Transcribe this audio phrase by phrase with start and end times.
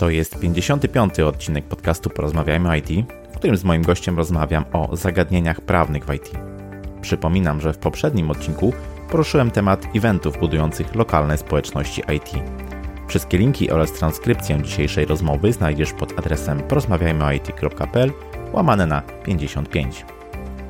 [0.00, 1.20] To jest 55.
[1.20, 2.88] odcinek podcastu Porozmawiajmy o IT,
[3.32, 6.30] w którym z moim gościem rozmawiam o zagadnieniach prawnych w IT.
[7.00, 8.72] Przypominam, że w poprzednim odcinku
[9.10, 12.30] poruszyłem temat eventów budujących lokalne społeczności IT.
[13.08, 18.12] Wszystkie linki oraz transkrypcję dzisiejszej rozmowy znajdziesz pod adresem porozmawiajmyoit.pl
[18.52, 20.06] łamane na 55.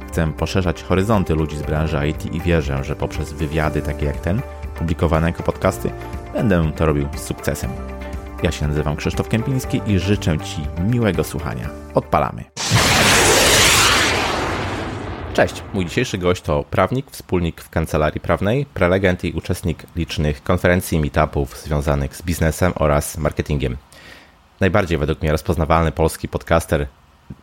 [0.09, 4.41] Chcę poszerzać horyzonty ludzi z branży IT i wierzę, że poprzez wywiady takie jak ten,
[4.75, 5.91] publikowane jako podcasty,
[6.33, 7.71] będę to robił z sukcesem.
[8.43, 11.70] Ja się nazywam Krzysztof Kępiński i życzę Ci miłego słuchania.
[11.95, 12.45] Odpalamy.
[15.34, 20.98] Cześć, mój dzisiejszy gość to prawnik, wspólnik w kancelarii prawnej, prelegent i uczestnik licznych konferencji
[20.98, 23.77] i meetupów związanych z biznesem oraz marketingiem.
[24.60, 26.87] Najbardziej według mnie rozpoznawalny polski podcaster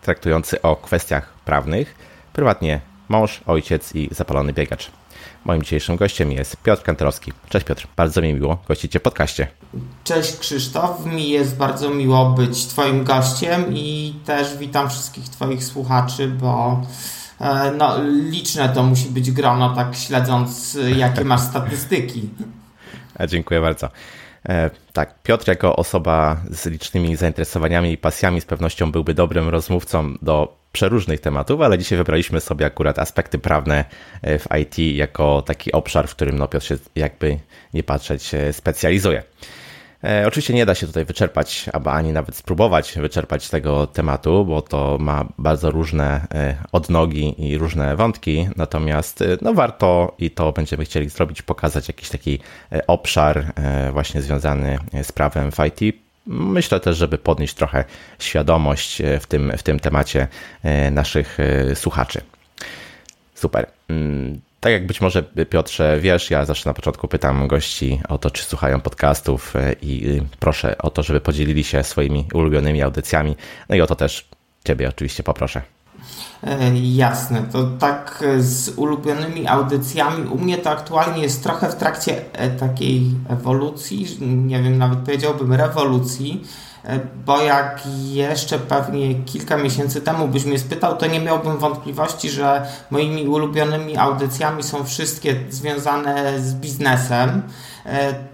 [0.02, 1.96] traktujący o kwestiach prawnych,
[2.34, 4.92] prywatnie mąż, ojciec i zapalony biegacz.
[5.48, 7.34] Moim dzisiejszym gościem jest Piotr Kantorowski.
[7.50, 9.48] Cześć Piotr, bardzo mi miło gościć Cię w podcaście.
[10.04, 16.28] Cześć Krzysztof, mi jest bardzo miło być Twoim gościem i też witam wszystkich Twoich słuchaczy,
[16.28, 16.82] bo
[17.42, 22.30] e, no, liczne to musi być grono, tak śledząc jakie masz statystyki.
[23.28, 23.90] Dziękuję bardzo.
[24.50, 30.14] E, tak, Piotr jako osoba z licznymi zainteresowaniami i pasjami z pewnością byłby dobrym rozmówcą
[30.22, 33.86] do przeróżnych tematów, ale dzisiaj wybraliśmy sobie akurat aspekty prawne
[34.22, 37.40] e, w IT jako taki obszar, w którym no Piotr się jakby
[37.74, 39.24] nie patrzeć specjalizuje.
[40.08, 44.62] E, oczywiście nie da się tutaj wyczerpać, albo ani nawet spróbować wyczerpać tego tematu, bo
[44.62, 50.86] to ma bardzo różne e, odnogi i różne wątki, natomiast no warto i to będziemy
[50.86, 52.40] chcieli zrobić, pokazać jakiś taki
[52.88, 53.54] obszar
[53.92, 57.84] właśnie związany z prawem w IT, Myślę też, żeby podnieść trochę
[58.20, 60.28] świadomość e, w tym, w tym temacie
[60.64, 62.22] e, naszych e, słuchaczy.
[63.36, 63.68] Super.
[64.60, 68.44] Tak jak być może Piotrze wiesz, ja zawsze na początku pytam gości o to, czy
[68.44, 73.36] słuchają podcastów i proszę o to, żeby podzielili się swoimi ulubionymi audycjami.
[73.70, 74.30] No i o to też
[74.64, 75.77] Ciebie oczywiście poproszę.
[76.44, 80.28] E, jasne, to tak z ulubionymi audycjami.
[80.28, 85.54] U mnie to aktualnie jest trochę w trakcie e, takiej ewolucji, nie wiem, nawet powiedziałbym
[85.54, 86.44] rewolucji,
[86.84, 92.30] e, bo jak jeszcze pewnie kilka miesięcy temu byś mnie spytał, to nie miałbym wątpliwości,
[92.30, 97.42] że moimi ulubionymi audycjami są wszystkie związane z biznesem.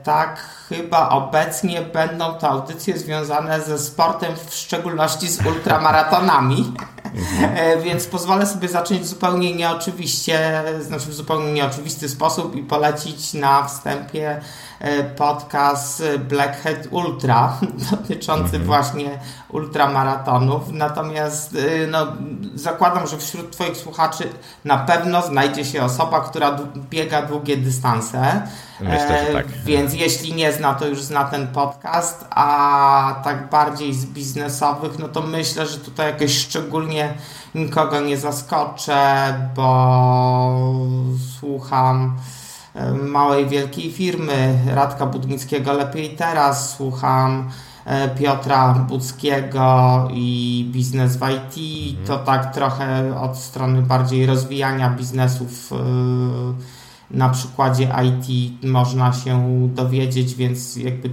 [0.04, 6.74] Tak, chyba obecnie będą to audycje związane ze sportem, w szczególności z ultramaratonami.
[7.16, 7.82] Mhm.
[7.82, 14.42] Więc pozwolę sobie zacząć zupełnie nieoczywiście, znaczy w zupełnie nieoczywisty sposób i polecić na wstępie
[14.80, 17.58] e, podcast Blackhead Ultra
[17.92, 18.64] dotyczący mhm.
[18.64, 19.20] właśnie
[19.50, 20.72] ultramaratonów.
[20.72, 22.08] Natomiast e, no,
[22.56, 24.30] zakładam, że wśród Twoich słuchaczy
[24.66, 26.58] na pewno znajdzie się osoba, która
[26.90, 28.42] biega długie dystanse.
[28.80, 29.48] Myślę, że tak.
[29.48, 35.08] Więc jeśli nie zna, to już zna ten podcast, a tak bardziej z biznesowych, no
[35.08, 37.14] to myślę, że tutaj jakoś szczególnie
[37.56, 40.70] nikogo nie zaskoczę, bo
[41.40, 42.18] słucham
[42.76, 47.50] e, małej, wielkiej firmy Radka Budnickiego lepiej teraz, słucham
[47.86, 51.56] e, Piotra Budzkiego i biznes w IT,
[52.08, 56.83] to tak trochę od strony bardziej rozwijania biznesów yy,
[57.14, 61.10] na przykładzie IT można się dowiedzieć, więc jakby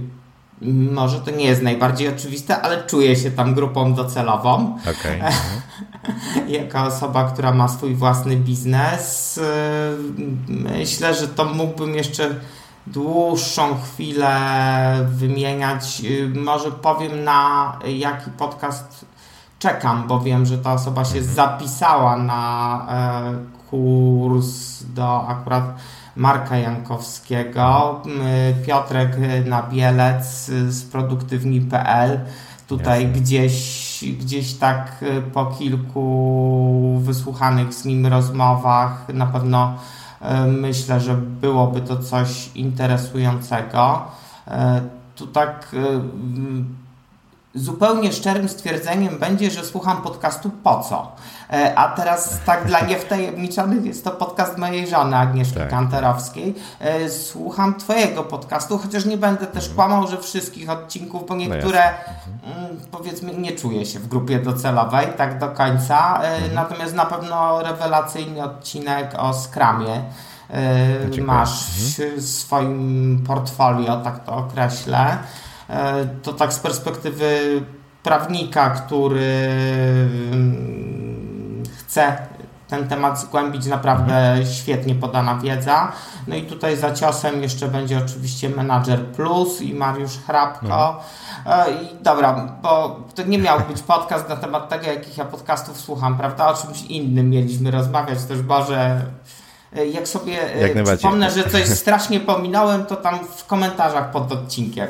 [0.91, 4.77] może to nie jest najbardziej oczywiste, ale czuję się tam grupą docelową.
[4.81, 5.21] Okay.
[6.59, 9.39] jako osoba, która ma swój własny biznes.
[10.47, 12.35] Myślę, że to mógłbym jeszcze
[12.87, 14.35] dłuższą chwilę
[15.09, 16.01] wymieniać.
[16.35, 19.05] Może powiem na jaki podcast
[19.59, 21.35] czekam, bo wiem, że ta osoba się mhm.
[21.35, 25.63] zapisała na e, kurs do akurat
[26.15, 28.01] Marka Jankowskiego,
[28.65, 32.19] Piotrek Nabielec z produktywni.pl.
[32.67, 39.73] Tutaj gdzieś, gdzieś tak po kilku wysłuchanych z nim rozmowach na pewno
[40.21, 44.01] e, myślę, że byłoby to coś interesującego.
[45.15, 45.75] Tu tak
[47.55, 51.11] zupełnie szczerym stwierdzeniem będzie, że słucham podcastu po co.
[51.53, 55.69] E, a teraz tak dla niewtajemniczonych jest to podcast mojej żony Agnieszki tak.
[55.69, 56.55] Kanterowskiej.
[56.79, 59.75] E, słucham twojego podcastu, chociaż nie będę też mhm.
[59.75, 61.83] kłamał, że wszystkich odcinków, bo no niektóre
[62.43, 62.51] no
[62.91, 66.21] powiedzmy nie czuję się w grupie docelowej tak do końca.
[66.23, 66.53] E, mhm.
[66.53, 70.03] Natomiast na pewno rewelacyjny odcinek o skramie.
[71.21, 72.19] Masz mhm.
[72.21, 75.17] w swoim portfolio, tak to określę.
[75.71, 77.61] E, to tak z perspektywy
[78.03, 79.49] prawnika, który
[80.31, 82.17] mm, chce
[82.67, 85.91] ten temat zgłębić, naprawdę świetnie podana wiedza.
[86.27, 91.01] No i tutaj za ciosem jeszcze będzie oczywiście Manager Plus i Mariusz Hrabko.
[91.45, 91.83] Mhm.
[91.83, 96.17] I dobra, bo to nie miał być podcast na temat tego, jakich ja podcastów słucham,
[96.17, 96.47] prawda?
[96.47, 99.01] O czymś innym mieliśmy rozmawiać też, Boże.
[99.93, 104.87] Jak sobie Jak przypomnę, że coś strasznie pominąłem, to tam w komentarzach pod odcinkiem.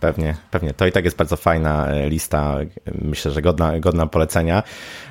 [0.00, 0.74] Pewnie, pewnie.
[0.74, 2.58] To i tak jest bardzo fajna e, lista.
[3.02, 4.62] Myślę, że godna, godna polecenia.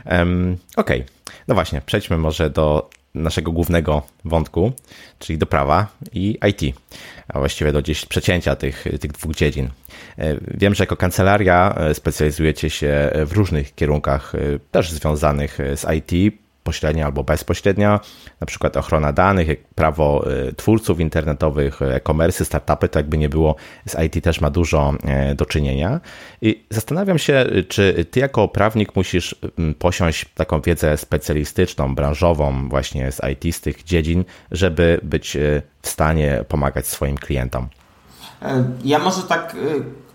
[0.05, 1.35] Um, Okej, okay.
[1.47, 4.71] no właśnie, przejdźmy może do naszego głównego wątku,
[5.19, 6.75] czyli do prawa i IT,
[7.27, 9.69] a właściwie do gdzieś przecięcia tych, tych dwóch dziedzin.
[10.17, 14.33] E, wiem, że jako kancelaria e, specjalizujecie się w różnych kierunkach,
[14.71, 16.33] też związanych z IT
[16.67, 17.99] pośrednia albo bezpośrednia,
[18.39, 23.55] na przykład ochrona danych, prawo y, twórców internetowych, e-commerce, startupy, to jakby nie było,
[23.85, 25.99] z IT też ma dużo e, do czynienia.
[26.41, 33.11] I zastanawiam się, czy ty jako prawnik musisz mm, posiąść taką wiedzę specjalistyczną, branżową właśnie
[33.11, 35.37] z IT, z tych dziedzin, żeby być
[35.81, 37.69] w stanie pomagać swoim klientom.
[38.41, 39.55] E, ja może tak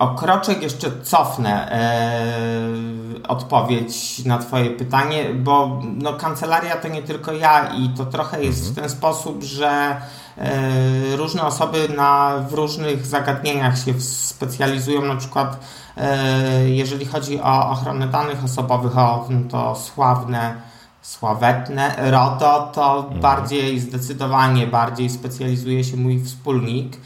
[0.03, 7.33] o kroczek jeszcze cofnę e, odpowiedź na Twoje pytanie, bo no, kancelaria to nie tylko
[7.33, 8.75] ja i to trochę jest mhm.
[8.75, 9.97] w ten sposób, że
[10.39, 15.61] e, różne osoby na, w różnych zagadnieniach się specjalizują, na przykład
[15.97, 20.55] e, jeżeli chodzi o ochronę danych osobowych, o no, to sławne
[21.03, 23.21] sławetne RODO, to mhm.
[23.21, 26.97] bardziej, zdecydowanie bardziej specjalizuje się mój wspólnik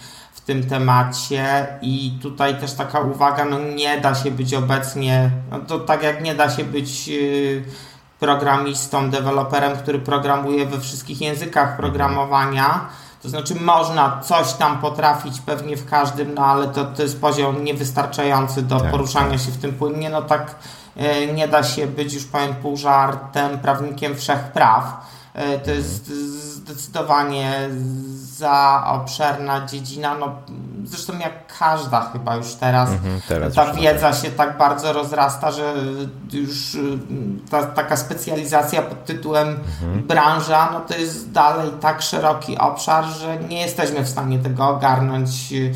[0.46, 5.78] tym temacie i tutaj też taka uwaga, no nie da się być obecnie, no to
[5.78, 7.64] tak jak nie da się być y,
[8.20, 12.88] programistą, deweloperem, który programuje we wszystkich językach programowania,
[13.22, 17.64] to znaczy można coś tam potrafić pewnie w każdym, no ale to, to jest poziom
[17.64, 19.40] niewystarczający do tak, poruszania tak.
[19.40, 20.54] się w tym płynnie, no tak
[20.96, 24.84] y, nie da się być, już powiem pół żartem, prawnikiem wszechpraw.
[25.12, 25.16] Y,
[25.65, 26.06] to jest
[26.55, 27.69] zdecydowanie
[28.37, 30.37] za obszerna dziedzina, no
[30.85, 34.23] zresztą jak każda chyba już teraz, mhm, teraz ta już wiedza tak.
[34.23, 35.75] się tak bardzo rozrasta, że
[36.33, 36.99] już y,
[37.50, 40.06] ta, taka specjalizacja pod tytułem mhm.
[40.06, 45.53] branża, no to jest dalej tak szeroki obszar, że nie jesteśmy w stanie tego ogarnąć
[45.53, 45.73] y,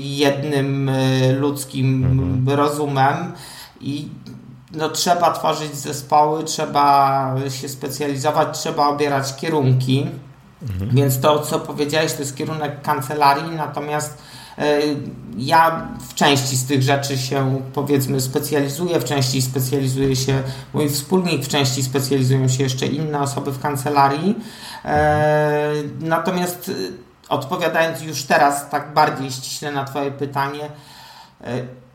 [0.00, 2.58] jednym y, ludzkim mhm.
[2.58, 3.32] rozumem
[3.80, 4.08] i
[4.72, 10.06] no, trzeba tworzyć zespoły, trzeba się specjalizować, trzeba obierać kierunki.
[10.62, 10.90] Mhm.
[10.90, 14.18] Więc to, co powiedziałeś, to jest kierunek kancelarii, natomiast
[14.58, 14.80] e,
[15.36, 20.42] ja w części z tych rzeczy się powiedzmy specjalizuję, w części specjalizuje się
[20.74, 24.36] mój wspólnik, w części specjalizują się jeszcze inne osoby w kancelarii.
[24.84, 26.72] E, natomiast e,
[27.28, 30.70] odpowiadając już teraz tak bardziej ściśle na Twoje pytanie,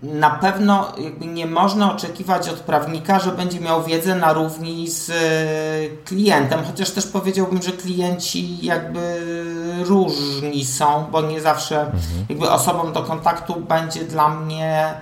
[0.03, 5.13] na pewno nie można oczekiwać od prawnika, że będzie miał wiedzę na równi z e,
[6.05, 9.21] klientem, chociaż też powiedziałbym, że klienci jakby
[9.83, 12.25] różni są, bo nie zawsze mhm.
[12.29, 14.93] jakby osobą do kontaktu będzie dla mnie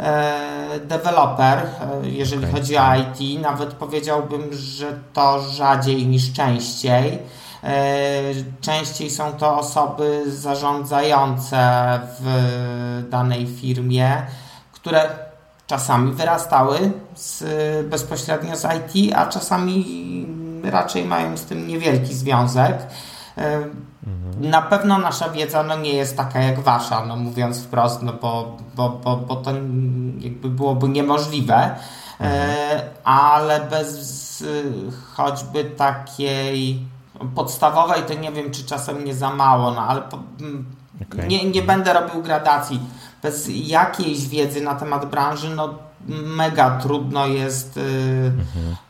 [0.00, 2.52] e, deweloper, e, jeżeli okay.
[2.52, 3.40] chodzi o IT.
[3.42, 7.18] Nawet powiedziałbym, że to rzadziej niż częściej.
[8.60, 11.58] Częściej są to osoby zarządzające
[12.20, 14.22] w danej firmie,
[14.72, 15.08] które
[15.66, 17.44] czasami wyrastały z,
[17.86, 19.86] bezpośrednio z IT, a czasami
[20.64, 22.86] raczej mają z tym niewielki związek.
[23.36, 24.50] Mhm.
[24.50, 28.56] Na pewno nasza wiedza no, nie jest taka jak wasza, no, mówiąc wprost, no, bo,
[28.74, 29.50] bo, bo, bo to
[30.18, 31.76] jakby byłoby niemożliwe,
[32.20, 32.80] mhm.
[33.04, 34.44] ale bez
[35.14, 36.86] choćby takiej
[37.34, 40.18] podstawowej to nie wiem, czy czasem nie za mało, no ale po,
[41.02, 41.28] okay.
[41.28, 42.80] nie, nie będę robił gradacji
[43.22, 45.74] bez jakiejś wiedzy na temat branży, no
[46.08, 48.32] mega trudno jest y,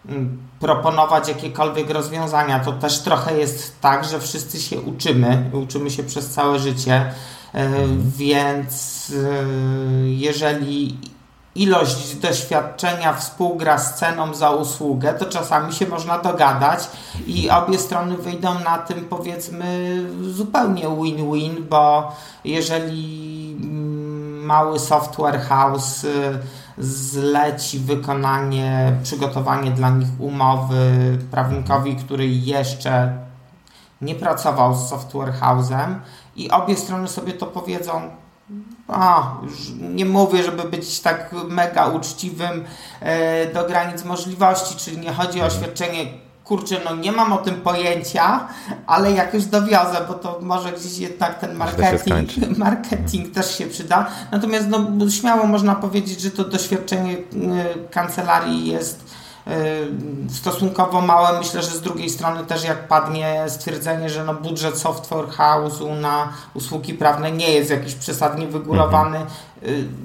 [0.05, 0.39] mhm.
[0.61, 2.61] proponować jakiekolwiek rozwiązania.
[2.61, 7.13] To też trochę jest tak, że wszyscy się uczymy, uczymy się przez całe życie,
[7.55, 8.13] y, mhm.
[8.17, 10.99] więc y, jeżeli
[11.57, 16.89] ilość doświadczenia współgra z ceną za usługę, to czasami się można dogadać
[17.27, 22.13] i obie strony wyjdą na tym powiedzmy zupełnie win-win, bo
[22.45, 23.57] jeżeli
[24.47, 26.39] mały software house y,
[26.79, 33.19] zleci wykonanie, przygotowanie dla nich umowy prawnikowi, który jeszcze
[34.01, 35.95] nie pracował z software house'em
[36.37, 38.11] i obie strony sobie to powiedzą
[38.89, 42.65] a, już nie mówię, żeby być tak mega uczciwym
[43.01, 45.53] e, do granic możliwości, czyli nie chodzi o mhm.
[45.53, 46.07] oświadczenie
[46.47, 48.49] kurczę, no nie mam o tym pojęcia,
[48.87, 54.11] ale jakoś dowiozę, bo to może gdzieś jednak ten marketing, marketing też się przyda.
[54.33, 57.25] Natomiast no, śmiało można powiedzieć, że to doświadczenie y,
[57.91, 59.06] kancelarii jest
[60.31, 61.39] stosunkowo małe.
[61.39, 66.33] Myślę, że z drugiej strony też jak padnie stwierdzenie, że no budżet software house'u na
[66.55, 69.31] usługi prawne nie jest jakiś przesadnie wygórowany, mhm.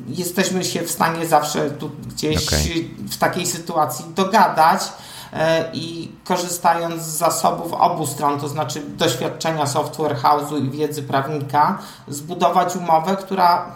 [0.08, 2.60] jesteśmy się w stanie zawsze tu gdzieś okay.
[3.10, 4.82] w takiej sytuacji dogadać.
[5.34, 11.78] E, i korzystając z zasobów obu stron, to znaczy doświadczenia software house'u i wiedzy prawnika,
[12.08, 13.76] zbudować umowę, która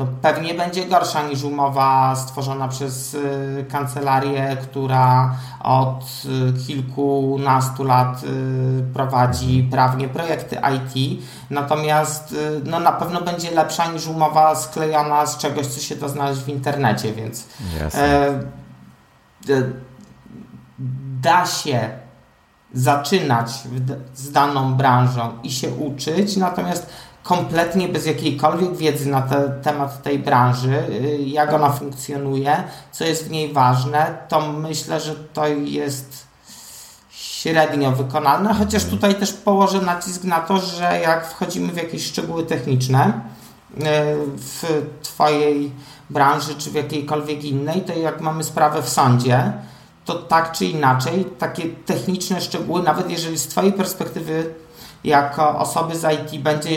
[0.00, 8.24] no, pewnie będzie gorsza niż umowa stworzona przez y, kancelarię, która od y, kilkunastu lat
[8.24, 11.22] y, prowadzi prawnie projekty IT.
[11.50, 16.40] Natomiast no, na pewno będzie lepsza niż umowa sklejona z czegoś, co się da znaleźć
[16.40, 17.46] w internecie, więc.
[21.20, 21.90] Da się
[22.74, 23.50] zaczynać
[24.14, 26.86] z daną branżą i się uczyć, natomiast
[27.30, 33.24] kompletnie bez jakiejkolwiek wiedzy na te, temat tej branży, y, jak ona funkcjonuje, co jest
[33.24, 36.26] w niej ważne, to myślę, że to jest
[37.10, 38.90] średnio wykonalne, chociaż mhm.
[38.90, 43.82] tutaj też położę nacisk na to, że jak wchodzimy w jakieś szczegóły techniczne y,
[44.36, 45.72] w Twojej
[46.10, 49.52] branży czy w jakiejkolwiek innej, to jak mamy sprawę w sądzie,
[50.04, 54.54] to tak czy inaczej takie techniczne szczegóły, nawet jeżeli z Twojej perspektywy
[55.04, 56.70] jako osoby z IT będzie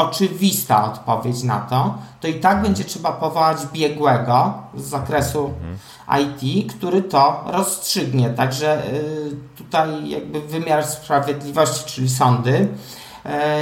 [0.00, 5.78] oczywista odpowiedź na to, to i tak będzie trzeba powołać biegłego z zakresu mhm.
[6.22, 8.30] IT, który to rozstrzygnie.
[8.30, 12.68] Także y, tutaj jakby wymiar sprawiedliwości, czyli sądy,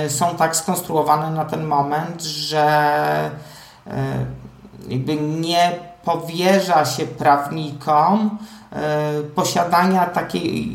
[0.07, 3.31] y, są tak skonstruowane na ten moment, że
[3.87, 3.91] y,
[4.89, 5.73] jakby nie
[6.05, 8.39] powierza się prawnikom
[9.35, 10.69] posiadania takiej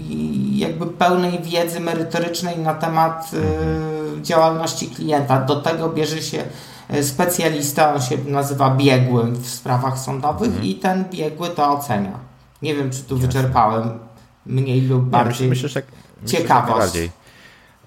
[0.60, 5.42] jakby pełnej wiedzy merytorycznej na temat e, działalności klienta.
[5.42, 6.44] Do tego bierze się
[6.90, 10.66] e, specjalista, on się nazywa biegłym w sprawach sądowych mhm.
[10.66, 12.20] i ten biegły to ocenia.
[12.62, 13.28] Nie wiem, czy tu Jasne.
[13.28, 14.00] wyczerpałem
[14.46, 15.50] mniej lub bardziej.
[15.50, 15.82] myślę, że,
[16.26, 16.94] ciekawość.
[16.94, 17.10] Myślę,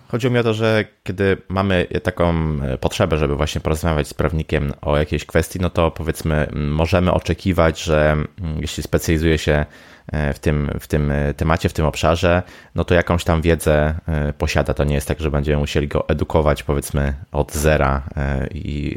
[0.08, 2.34] Chodzi mi o to, że kiedy mamy taką
[2.80, 8.16] potrzebę, żeby właśnie porozmawiać z prawnikiem o jakiejś kwestii, no to powiedzmy, możemy oczekiwać, że
[8.60, 9.66] jeśli specjalizuje się E,
[10.34, 12.42] w tym, w tym e, temacie, w tym obszarze,
[12.74, 14.74] no to jakąś tam wiedzę e, posiada.
[14.74, 18.02] To nie jest tak, że będziemy musieli go edukować powiedzmy od zera
[18.54, 18.96] i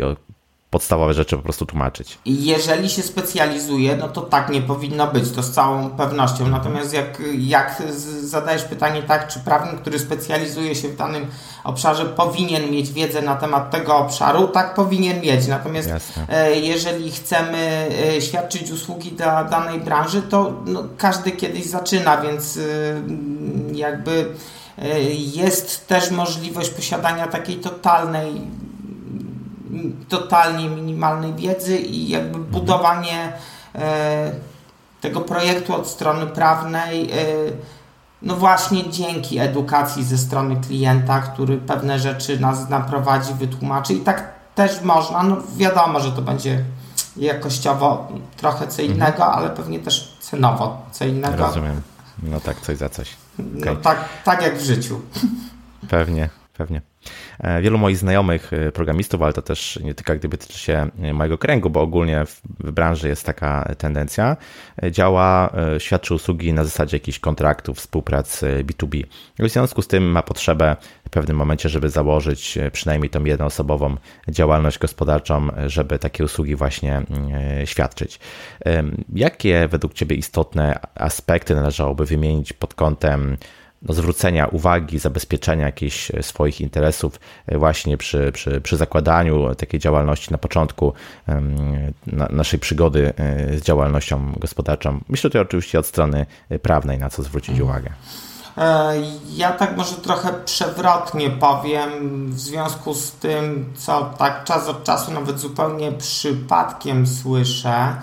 [0.70, 2.18] podstawowe rzeczy po prostu tłumaczyć.
[2.26, 6.48] Jeżeli się specjalizuje, no to tak nie powinno być, to z całą pewnością.
[6.48, 7.84] Natomiast jak, jak
[8.22, 11.28] zadajesz pytanie tak, czy prawnik, który specjalizuje się w danym
[11.64, 15.48] obszarze, powinien mieć wiedzę na temat tego obszaru, tak powinien mieć.
[15.48, 16.26] Natomiast Jasne.
[16.30, 22.58] E, jeżeli chcemy e, świadczyć usługi dla danej branży, to no, każdy kiedyś zaczyna, więc
[22.58, 22.62] e,
[23.74, 24.26] jakby
[25.16, 28.42] jest też możliwość posiadania takiej totalnej
[30.10, 32.46] totalnie minimalnej wiedzy i jakby mhm.
[32.46, 33.34] budowanie
[33.76, 34.32] e,
[35.02, 37.16] tego projektu od strony prawnej, e,
[38.22, 44.40] no właśnie dzięki edukacji ze strony klienta, który pewne rzeczy nas naprowadzi, wytłumaczy i tak
[44.56, 46.64] też można, no wiadomo, że to będzie
[47.18, 48.08] jakościowo
[48.38, 48.92] trochę co mhm.
[48.92, 49.40] innego, mhm.
[49.40, 51.46] ale pewnie też cenowo co innego.
[51.46, 51.82] Rozumiem.
[52.24, 53.16] No tak, coś za coś.
[53.34, 53.76] Okay.
[53.76, 55.02] No tak, tak jak w życiu.
[55.90, 56.82] Pewnie, pewnie.
[57.40, 61.14] E, wielu moich znajomych e, programistów, ale to też nie tylko gdyby tyczy się e,
[61.14, 62.26] mojego kręgu, bo ogólnie
[62.60, 64.38] w branży jest taka tendencja,
[64.92, 69.04] działa, świadczy usługi na zasadzie jakichś kontraktów, współpracy B2B.
[69.40, 70.76] W związku z tym ma potrzebę
[71.06, 73.96] w pewnym momencie, żeby założyć przynajmniej tą jednoosobową
[74.28, 77.02] działalność gospodarczą, żeby takie usługi właśnie
[77.66, 78.20] świadczyć.
[79.14, 83.38] Jakie według Ciebie istotne aspekty należałoby wymienić pod kątem
[83.82, 89.80] do zwrócenia uwagi, zabezpieczenia jakichś e, swoich interesów e, właśnie przy, przy, przy zakładaniu takiej
[89.80, 90.94] działalności na początku
[92.08, 95.00] na, naszej przygody e, z działalnością gospodarczą.
[95.10, 96.26] Myślę tutaj oczywiście od strony
[96.62, 97.70] prawnej, na co zwrócić mhm.
[97.70, 97.92] uwagę.
[99.36, 101.90] Ja tak może trochę przewrotnie powiem,
[102.32, 107.96] w związku z tym, co tak czas od czasu nawet zupełnie przypadkiem słyszę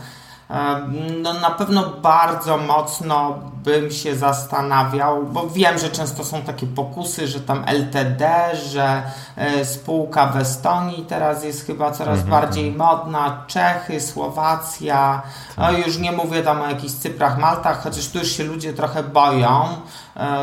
[1.22, 7.28] no na pewno bardzo mocno bym się zastanawiał, bo wiem, że często są takie pokusy,
[7.28, 9.02] że tam LTD, że
[9.36, 12.30] e, spółka w Estonii teraz jest chyba coraz mhm.
[12.30, 15.22] bardziej modna, Czechy, Słowacja,
[15.56, 19.02] no już nie mówię tam o jakichś Cyprach, Maltach, chociaż tu już się ludzie trochę
[19.02, 19.68] boją,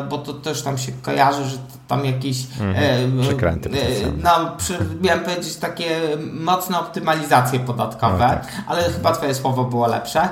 [0.09, 3.21] bo to też tam się kojarzy, że tam jakieś mhm.
[3.21, 3.69] przekręty.
[4.23, 5.99] No, przy, miałem powiedzieć takie
[6.33, 8.47] mocne optymalizacje podatkowe, no, tak.
[8.67, 10.29] ale chyba twoje słowo było lepsze,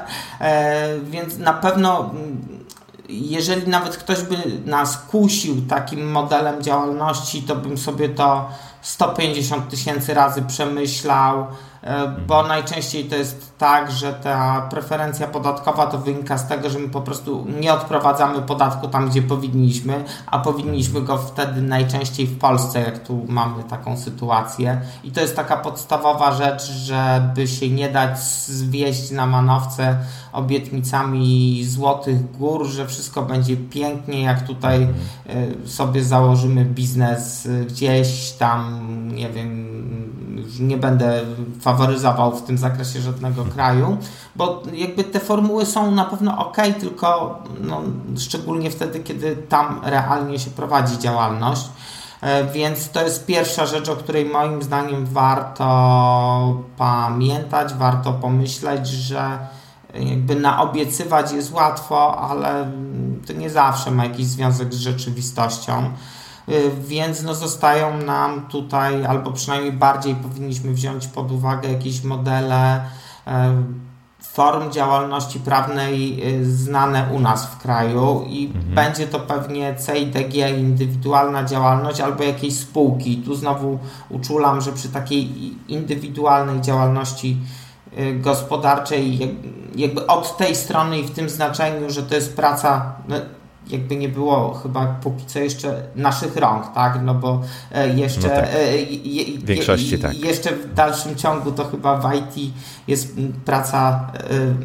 [1.04, 2.10] więc na pewno
[3.12, 8.50] jeżeli nawet ktoś by nas kusił takim modelem działalności, to bym sobie to
[8.82, 11.48] 150 tysięcy razy przemyślał,
[12.28, 16.90] bo najczęściej to jest tak, że ta preferencja podatkowa to wynika z tego, że my
[16.90, 22.82] po prostu nie odprowadzamy podatku tam, gdzie powinniśmy, a powinniśmy go wtedy najczęściej w Polsce,
[22.82, 24.82] jak tu mamy taką sytuację.
[25.04, 29.98] I to jest taka podstawowa rzecz, żeby się nie dać zwieść na manowce
[30.34, 34.88] obietnicami złotych gór, że wszystko będzie pięknie, jak tutaj
[35.64, 38.82] e, sobie założymy biznes gdzieś tam,
[39.16, 39.72] nie wiem,
[40.38, 41.22] już nie będę
[41.62, 41.71] faworyzował
[42.32, 43.98] w tym zakresie żadnego kraju,
[44.36, 47.82] bo jakby te formuły są na pewno ok, tylko no,
[48.18, 51.70] szczególnie wtedy, kiedy tam realnie się prowadzi działalność.
[52.22, 59.40] E, więc to jest pierwsza rzecz, o której moim zdaniem warto pamiętać, warto pomyśleć, że
[59.94, 62.72] jakby naobiecywać jest łatwo, ale
[63.28, 65.92] to nie zawsze ma jakiś związek z rzeczywistością.
[66.50, 72.82] Y, więc no zostają nam tutaj, albo przynajmniej bardziej powinniśmy wziąć pod uwagę jakieś modele
[73.28, 73.32] y,
[74.22, 78.76] form działalności prawnej y, znane u nas w kraju i mhm.
[78.76, 83.18] będzie to pewnie CIDG, indywidualna działalność albo jakieś spółki.
[83.18, 83.80] Tu znowu
[84.10, 87.38] uczulam, że przy takiej indywidualnej działalności
[88.16, 89.36] gospodarczej,
[89.76, 93.16] jakby od tej strony i w tym znaczeniu, że to jest praca no,
[93.72, 97.00] jakby nie było chyba póki co jeszcze naszych rąk, tak?
[97.04, 98.50] No bo e, jeszcze, no tak.
[98.54, 100.16] E, je, w większości tak.
[100.16, 102.54] jeszcze w dalszym ciągu to chyba w IT
[102.88, 104.20] jest praca e,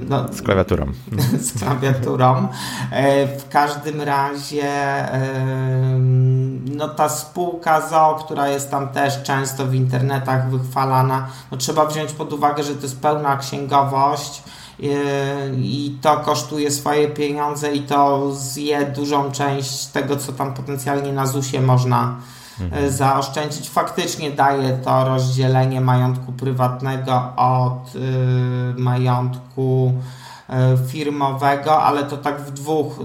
[0.08, 0.86] no, z klawiaturą.
[1.46, 2.48] z klawiaturą.
[3.38, 4.64] W każdym razie
[6.76, 12.12] no ta spółka ZO, która jest tam też często w internetach wychwalana, no trzeba wziąć
[12.12, 14.42] pod uwagę, że to jest pełna księgowość,
[15.58, 21.26] i to kosztuje swoje pieniądze i to zje dużą część tego, co tam potencjalnie na
[21.26, 22.16] ZUS-ie można
[22.60, 22.84] mhm.
[22.84, 23.68] E, zaoszczędzić.
[23.68, 28.00] Faktycznie daje to rozdzielenie majątku prywatnego od y,
[28.80, 29.92] majątku
[30.88, 32.98] firmowego, ale to tak w dwóch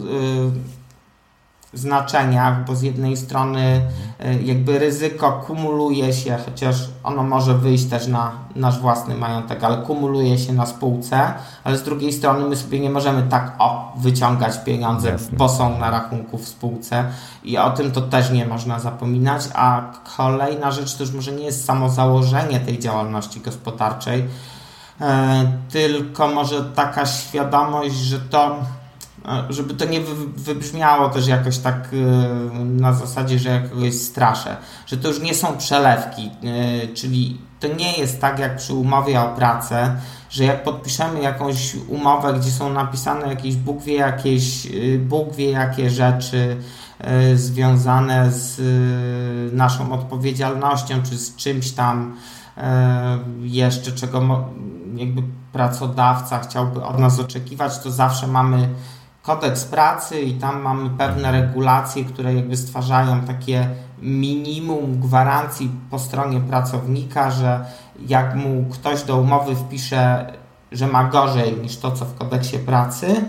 [1.73, 3.81] znaczeniach, bo z jednej strony
[4.19, 9.77] e, jakby ryzyko kumuluje się, chociaż ono może wyjść też na nasz własny majątek, ale
[9.77, 14.57] kumuluje się na spółce, ale z drugiej strony my sobie nie możemy tak o wyciągać
[14.57, 15.37] pieniądze, Jasne.
[15.37, 17.05] bo są na rachunku w spółce
[17.43, 19.81] i o tym to też nie można zapominać, a
[20.17, 24.25] kolejna rzecz to już może nie jest samo założenie tej działalności gospodarczej,
[25.01, 28.55] e, tylko może taka świadomość, że to
[29.49, 30.01] żeby to nie
[30.35, 31.97] wybrzmiało też jakoś tak y,
[32.65, 36.31] na zasadzie, że ja kogoś straszę, że to już nie są przelewki,
[36.83, 39.95] y, czyli to nie jest tak jak przy umowie o pracę,
[40.29, 45.51] że jak podpiszemy jakąś umowę, gdzie są napisane jakieś Bóg wie, jakieś, y, Bóg wie
[45.51, 46.57] jakie rzeczy
[47.35, 48.61] związane z
[49.53, 52.17] naszą odpowiedzialnością, czy z czymś tam
[53.41, 54.45] jeszcze, czego
[54.95, 58.69] jakby pracodawca chciałby od nas oczekiwać, to zawsze mamy
[59.23, 63.69] kodeks pracy i tam mamy pewne regulacje, które jakby stwarzają takie
[64.01, 67.65] minimum gwarancji po stronie pracownika, że
[68.07, 70.33] jak mu ktoś do umowy wpisze,
[70.71, 73.25] że ma gorzej niż to, co w kodeksie pracy,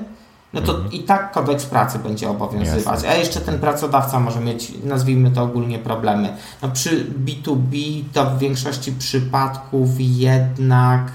[0.53, 0.93] no to mhm.
[0.93, 2.87] i tak kodeks pracy będzie obowiązywać.
[2.87, 3.09] Jasne.
[3.09, 6.37] A jeszcze ten pracodawca może mieć, nazwijmy to ogólnie, problemy.
[6.63, 11.13] No przy B2B to w większości przypadków jednak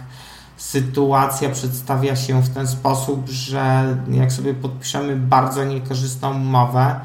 [0.58, 7.00] sytuacja przedstawia się w ten sposób, że jak sobie podpiszemy bardzo niekorzystną umowę,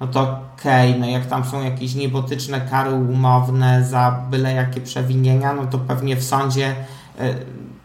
[0.00, 0.20] no to
[0.56, 5.66] okej, okay, no jak tam są jakieś niebotyczne kary umowne za byle jakie przewinienia, no
[5.66, 6.74] to pewnie w sądzie,
[7.18, 7.34] e,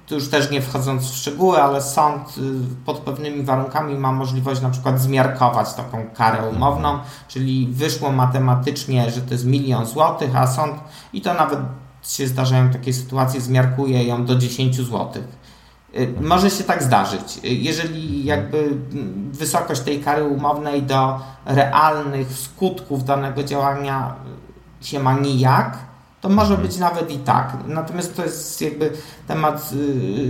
[0.07, 2.41] tu już też nie wchodząc w szczegóły, ale sąd e,
[2.85, 9.21] pod pewnymi warunkami ma możliwość na przykład zmiarkować taką karę umowną, czyli wyszło matematycznie, że
[9.21, 10.75] to jest milion złotych, a sąd
[11.13, 11.59] i to nawet
[12.07, 15.23] się zdarzają takie sytuacje, zmiarkuje ją do 10 zł.
[15.95, 17.37] Y, może się tak zdarzyć.
[17.37, 18.69] Y, jeżeli jakby
[19.31, 24.15] wysokość tej kary umownej do realnych skutków danego działania
[24.81, 25.77] się ma nijak,
[26.21, 26.67] to może mhm.
[26.67, 27.53] być nawet i tak.
[27.67, 28.91] Natomiast to jest jakby
[29.27, 29.69] temat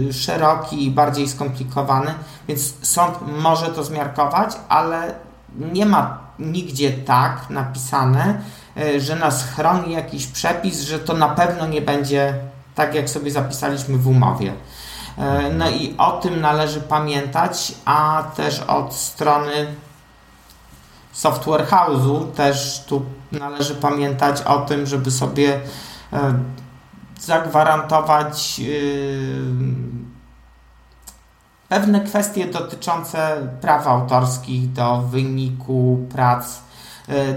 [0.09, 2.13] y, szeroki i bardziej skomplikowany,
[2.47, 5.13] więc sąd może to zmiarkować, ale
[5.73, 8.41] nie ma nigdzie tak napisane,
[8.99, 12.33] że nas chroni jakiś przepis, że to na pewno nie będzie
[12.75, 14.53] tak, jak sobie zapisaliśmy w umowie.
[15.17, 19.67] E, no i o tym należy pamiętać, a też od strony
[21.11, 25.59] software house'u też tu należy pamiętać o tym, żeby sobie
[26.13, 26.33] e,
[27.19, 28.61] zagwarantować
[31.69, 36.66] pewne kwestie dotyczące praw autorskich do wyniku prac E,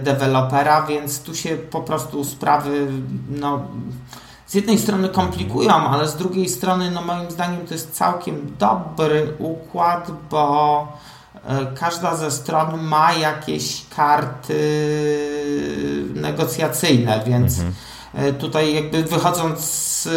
[0.02, 2.88] dewelopera, więc tu się po prostu sprawy
[3.28, 3.62] no,
[4.46, 9.32] z jednej strony komplikują, ale z drugiej strony, no moim zdaniem, to jest całkiem dobry
[9.38, 10.88] układ, bo
[11.46, 14.58] e, każda ze stron ma jakieś karty
[16.14, 17.74] negocjacyjne, więc mhm.
[18.14, 20.08] E, tutaj jakby wychodząc z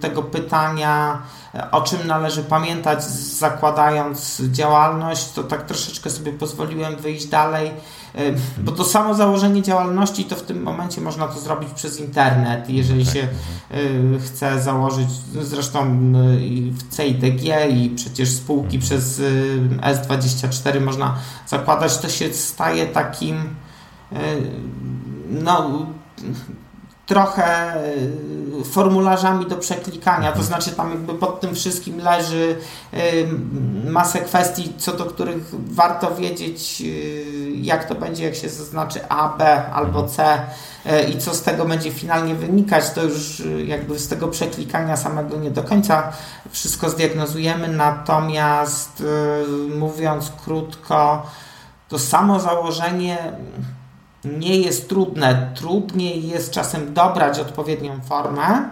[0.00, 1.22] tego pytania,
[1.70, 7.70] o czym należy pamiętać, zakładając działalność, to tak troszeczkę sobie pozwoliłem wyjść dalej
[8.58, 13.04] bo to samo założenie działalności to w tym momencie można to zrobić przez internet, jeżeli
[13.04, 13.14] tak.
[13.14, 13.28] się
[13.74, 15.08] y, chce założyć,
[15.42, 22.86] zresztą y, w CIDG i przecież spółki przez y, S24 można zakładać, to się staje
[22.86, 23.54] takim
[25.28, 25.86] no
[27.06, 27.76] trochę
[28.60, 30.46] y, formularzami do przeklikania, to mhm.
[30.46, 32.56] znaczy tam jakby pod tym wszystkim leży
[32.94, 33.28] y,
[33.90, 39.28] masę kwestii, co do których warto wiedzieć, y, jak to będzie, jak się zaznaczy A,
[39.28, 40.08] B albo mhm.
[40.08, 40.40] C
[41.08, 45.50] i co z tego będzie finalnie wynikać, to już jakby z tego przeklikania samego nie
[45.50, 46.12] do końca
[46.50, 49.02] wszystko zdiagnozujemy, natomiast
[49.76, 51.26] mówiąc krótko,
[51.88, 53.18] to samo założenie
[54.24, 55.52] nie jest trudne.
[55.54, 58.68] Trudniej jest czasem dobrać odpowiednią formę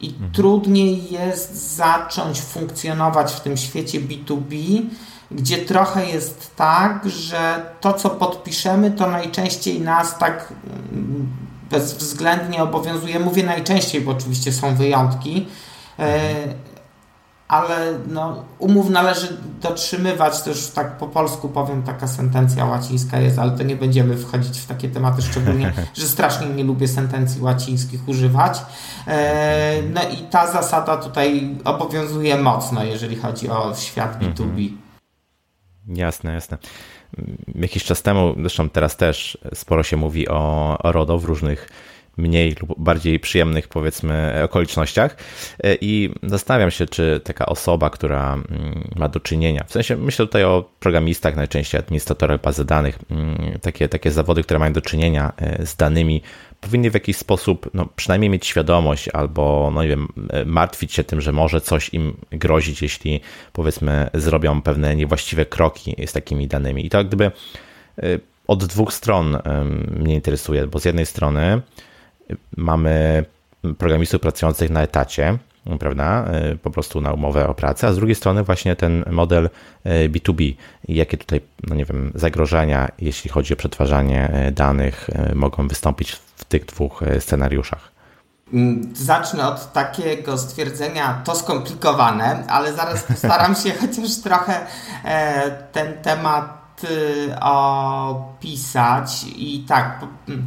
[0.00, 0.32] i mhm.
[0.32, 4.82] trudniej jest zacząć funkcjonować w tym świecie B2B,
[5.30, 10.52] gdzie trochę jest tak, że to, co podpiszemy, to najczęściej nas tak
[10.92, 11.28] mm,
[11.70, 13.18] bezwzględnie obowiązuje.
[13.18, 15.46] Mówię najczęściej, bo oczywiście są wyjątki.
[17.50, 23.50] Ale no, umów należy dotrzymywać, już tak po polsku powiem, taka sentencja łacińska jest, ale
[23.50, 28.62] to nie będziemy wchodzić w takie tematy, szczególnie, że strasznie nie lubię sentencji łacińskich używać.
[29.06, 34.42] E, no i ta zasada tutaj obowiązuje mocno, jeżeli chodzi o świat B2B.
[34.42, 34.78] Mhm.
[35.88, 36.58] Jasne, jasne.
[37.54, 41.68] Jakiś czas temu, zresztą teraz też sporo się mówi o, o RODO w różnych
[42.20, 45.16] mniej lub bardziej przyjemnych, powiedzmy, okolicznościach.
[45.64, 50.26] E, I zastanawiam się, czy taka osoba, która mm, ma do czynienia, w sensie myślę
[50.26, 55.32] tutaj o programistach, najczęściej administratorach bazy danych, mm, takie, takie zawody, które mają do czynienia
[55.36, 56.22] e, z danymi,
[56.60, 61.04] powinny w jakiś sposób no, przynajmniej mieć świadomość albo, no nie wiem, e, martwić się
[61.04, 63.20] tym, że może coś im grozić, jeśli
[63.52, 66.86] powiedzmy zrobią pewne niewłaściwe kroki z takimi danymi.
[66.86, 67.30] I to jak gdyby
[68.46, 69.38] od dwóch stron
[70.00, 71.62] mnie interesuje, bo z jednej strony
[72.56, 73.24] mamy
[73.78, 75.38] programistów pracujących na etacie,
[75.78, 79.50] prawda, e, po prostu na umowę o pracę, a z drugiej strony właśnie ten model
[79.84, 80.52] B2B.
[80.52, 86.12] E, jakie tutaj, no nie wiem, zagrożenia, jeśli chodzi o przetwarzanie e, danych, mogą wystąpić
[86.12, 87.90] w tych dwóch scenariuszach?
[88.52, 94.66] Mm, zacznę od takiego stwierdzenia, to skomplikowane, ale zaraz postaram się chociaż trochę
[95.72, 100.38] ten temat Y, opisać i tak, y,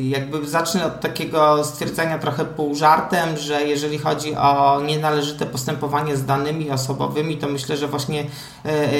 [0.00, 6.24] jakby zacznę od takiego stwierdzenia trochę pół żartem, że jeżeli chodzi o nienależyte postępowanie z
[6.24, 8.26] danymi osobowymi, to myślę, że właśnie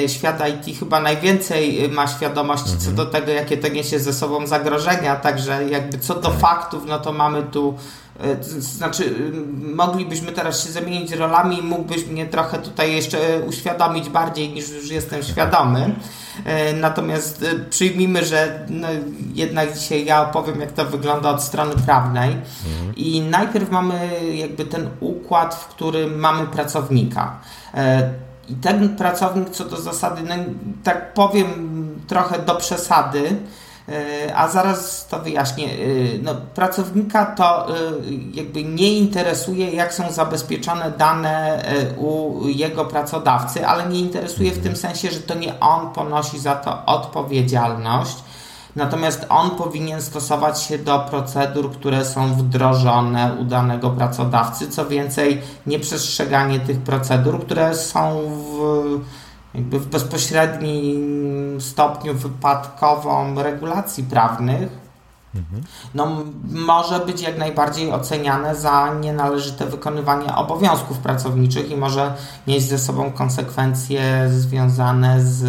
[0.03, 2.85] y, świat IT chyba najwięcej ma świadomości mhm.
[2.85, 6.39] co do tego, jakie to niesie ze sobą zagrożenia, także jakby co do tak.
[6.39, 7.73] faktów, no to mamy tu
[8.59, 9.13] znaczy,
[9.75, 14.89] moglibyśmy teraz się zamienić rolami i mógłbyś mnie trochę tutaj jeszcze uświadomić bardziej niż już
[14.89, 15.95] jestem świadomy.
[16.45, 18.87] E, natomiast e, przyjmijmy, że no,
[19.33, 22.31] jednak dzisiaj ja opowiem, jak to wygląda od strony prawnej.
[22.31, 22.95] Mhm.
[22.95, 27.39] I najpierw mamy jakby ten układ, w którym mamy pracownika.
[27.73, 28.09] E,
[28.49, 30.35] I ten pracownik co do zasady, no,
[30.83, 31.47] tak powiem
[32.07, 33.37] trochę do przesady,
[34.35, 35.65] a zaraz to wyjaśnię.
[35.65, 35.77] E,
[36.21, 37.73] no, pracownika to e,
[38.33, 41.63] jakby nie interesuje, jak są zabezpieczone dane
[41.97, 46.55] u jego pracodawcy, ale nie interesuje w tym sensie, że to nie on ponosi za
[46.55, 48.17] to odpowiedzialność.
[48.75, 54.69] Natomiast on powinien stosować się do procedur, które są wdrożone u danego pracodawcy.
[54.69, 58.99] Co więcej, nieprzestrzeganie tych procedur, które są w
[59.55, 64.69] jakby w bezpośrednim stopniu wypadkową regulacji prawnych,
[65.35, 65.63] mhm.
[65.95, 72.13] no, może być jak najbardziej oceniane za nienależyte wykonywanie obowiązków pracowniczych i może
[72.47, 75.45] nieść ze sobą konsekwencje związane z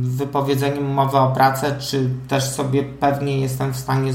[0.00, 4.12] wypowiedzeniem umowy o pracę, czy też sobie pewnie jestem w stanie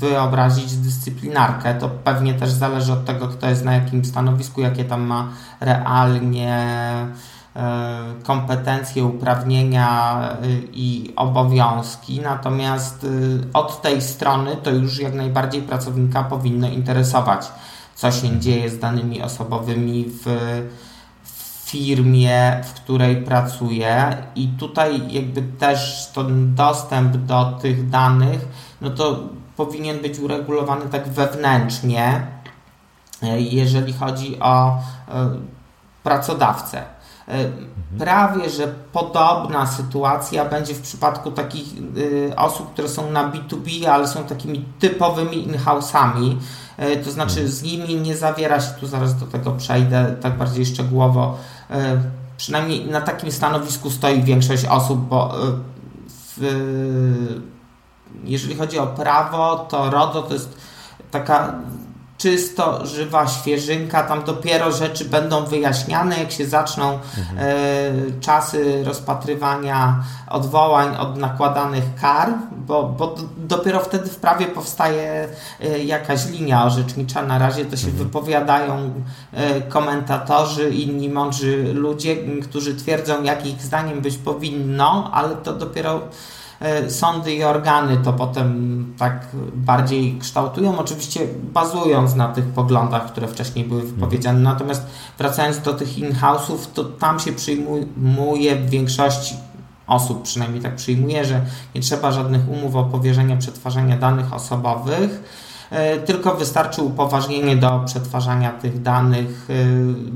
[0.00, 1.74] wyobrazić dyscyplinarkę.
[1.74, 5.28] To pewnie też zależy od tego, kto jest na jakim stanowisku, jakie tam ma
[5.60, 6.56] realnie
[7.56, 10.36] e, kompetencje, uprawnienia e,
[10.72, 12.20] i obowiązki.
[12.20, 13.08] Natomiast e,
[13.52, 17.52] od tej strony to już jak najbardziej pracownika powinno interesować,
[17.94, 20.26] co się dzieje z danymi osobowymi w
[21.72, 28.48] firmie, w której pracuję i tutaj jakby też ten dostęp do tych danych,
[28.80, 29.20] no to
[29.56, 32.26] powinien być uregulowany tak wewnętrznie,
[33.36, 34.78] jeżeli chodzi o
[36.02, 36.82] pracodawcę.
[37.98, 41.64] Prawie, że podobna sytuacja będzie w przypadku takich
[42.36, 46.36] osób, które są na B2B, ale są takimi typowymi in-house'ami.
[47.04, 51.38] To znaczy z nimi nie zawiera się, tu zaraz do tego przejdę tak bardziej szczegółowo,
[52.36, 55.52] przynajmniej na takim stanowisku stoi większość osób, bo e,
[56.36, 56.42] w,
[58.24, 60.58] jeżeli chodzi o prawo, to RODO to jest
[61.10, 61.54] taka
[62.22, 67.38] czysto żywa świeżynka, tam dopiero rzeczy będą wyjaśniane, jak się zaczną mhm.
[67.38, 72.28] e, czasy rozpatrywania odwołań od nakładanych kar,
[72.66, 75.28] bo, bo dopiero wtedy w prawie powstaje
[75.60, 77.22] e, jakaś linia orzecznicza.
[77.22, 78.04] Na razie to się mhm.
[78.04, 78.92] wypowiadają
[79.32, 86.00] e, komentatorzy, inni mądrzy ludzie, którzy twierdzą, jak ich zdaniem być powinno, ale to dopiero
[86.88, 91.20] sądy i organy to potem tak bardziej kształtują, oczywiście
[91.52, 94.38] bazując na tych poglądach, które wcześniej były wypowiedziane.
[94.38, 94.54] Mhm.
[94.54, 94.86] Natomiast
[95.18, 99.34] wracając do tych in-house'ów, to tam się przyjmuje w większości
[99.86, 101.40] osób, przynajmniej tak przyjmuje, że
[101.74, 105.51] nie trzeba żadnych umów o powierzenie przetwarzania danych osobowych E,
[106.06, 109.54] tylko wystarczy upoważnienie do przetwarzania tych danych, e,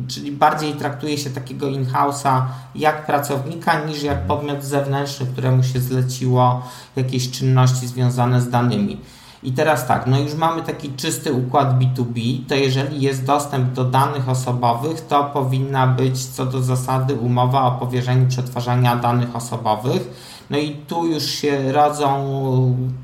[0.09, 2.43] czyli bardziej traktuje się takiego in-house'a
[2.75, 6.63] jak pracownika niż jak podmiot zewnętrzny, któremu się zleciło
[6.97, 9.01] jakieś czynności związane z danymi.
[9.43, 13.85] I teraz tak, no już mamy taki czysty układ B2B, to jeżeli jest dostęp do
[13.85, 20.11] danych osobowych, to powinna być co do zasady umowa o powierzeniu przetwarzania danych osobowych.
[20.51, 22.27] No i tu już się rodzą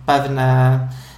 [0.06, 1.11] pewne E,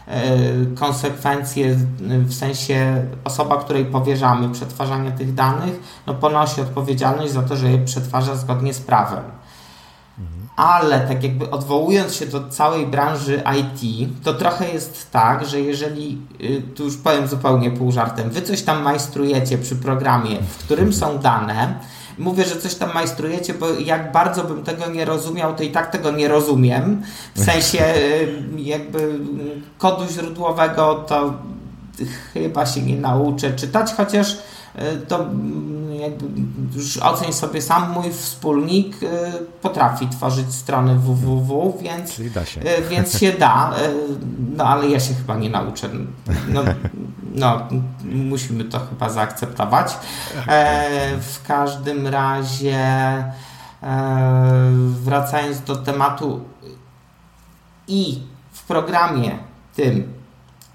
[0.74, 7.70] konsekwencje, w sensie osoba, której powierzamy przetwarzanie tych danych, no ponosi odpowiedzialność za to, że
[7.70, 9.24] je przetwarza zgodnie z prawem.
[10.56, 16.18] Ale tak jakby odwołując się do całej branży IT, to trochę jest tak, że jeżeli,
[16.40, 20.92] y, tu już powiem zupełnie pół żartem, wy coś tam majstrujecie przy programie, w którym
[20.92, 21.74] są dane,
[22.18, 25.90] mówię, że coś tam majstrujecie, bo jak bardzo bym tego nie rozumiał, to i tak
[25.90, 27.02] tego nie rozumiem.
[27.34, 29.18] W sensie y, jakby
[29.78, 31.34] kodu źródłowego to
[32.34, 34.38] chyba się nie nauczę czytać, chociaż y,
[35.08, 36.26] to mm, jakby
[36.74, 39.08] już oceń sobie sam mój wspólnik y,
[39.62, 42.12] potrafi tworzyć strony www, więc,
[42.44, 42.60] się.
[42.90, 43.74] więc się da,
[44.56, 45.88] no ale ja się chyba nie nauczę.
[46.48, 46.62] No,
[47.34, 47.68] no,
[48.04, 49.96] musimy to chyba zaakceptować.
[50.48, 53.32] E, w każdym razie, e,
[55.02, 56.40] wracając do tematu,
[57.88, 59.38] i w programie
[59.74, 60.12] tym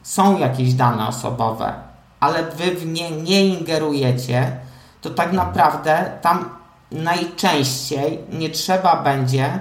[0.04, 1.74] są jakieś dane osobowe,
[2.20, 4.58] ale wy w nie nie ingerujecie,
[5.02, 6.50] to tak naprawdę tam
[6.92, 9.60] najczęściej nie trzeba będzie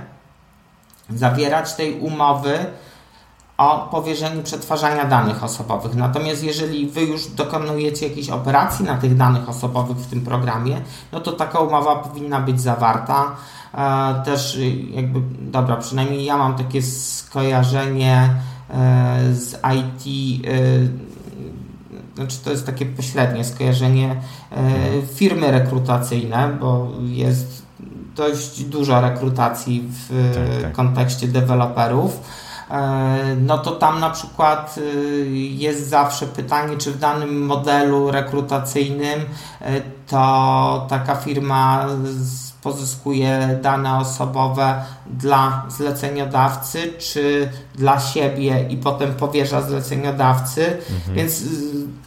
[1.10, 2.66] zawierać tej umowy
[3.58, 5.94] o powierzeniu przetwarzania danych osobowych.
[5.94, 10.80] Natomiast jeżeli Wy już dokonujecie jakiejś operacji na tych danych osobowych w tym programie,
[11.12, 13.36] no to taka umowa powinna być zawarta.
[13.74, 14.58] E, też
[14.90, 18.30] jakby, dobra, przynajmniej ja mam takie skojarzenie
[18.70, 20.04] e, z IT,
[20.46, 20.58] e,
[22.18, 24.16] znaczy to jest takie pośrednie skojarzenie
[25.14, 27.62] firmy rekrutacyjne, bo jest
[28.16, 30.72] dość dużo rekrutacji w tak, tak.
[30.72, 32.20] kontekście deweloperów
[32.70, 39.20] E, no to tam na przykład y, jest zawsze pytanie, czy w danym modelu rekrutacyjnym
[39.60, 41.86] e, to taka firma
[42.62, 50.66] pozyskuje dane osobowe dla zleceniodawcy, czy dla siebie i potem powierza zleceniodawcy.
[50.66, 51.16] Mhm.
[51.16, 51.46] Więc y,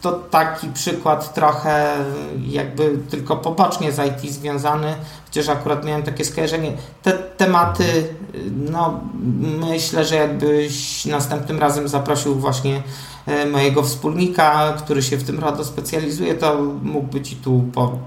[0.02, 1.96] to taki przykład trochę
[2.46, 6.72] jakby tylko pobocznie z IT związany, chociaż akurat miałem takie skojarzenie.
[7.02, 7.84] Te tematy,
[8.70, 9.00] no
[9.70, 12.82] myślę, że jakbyś następnym razem zaprosił właśnie
[13.26, 17.98] e, mojego wspólnika, który się w tym RODO specjalizuje, to mógłby Ci tu po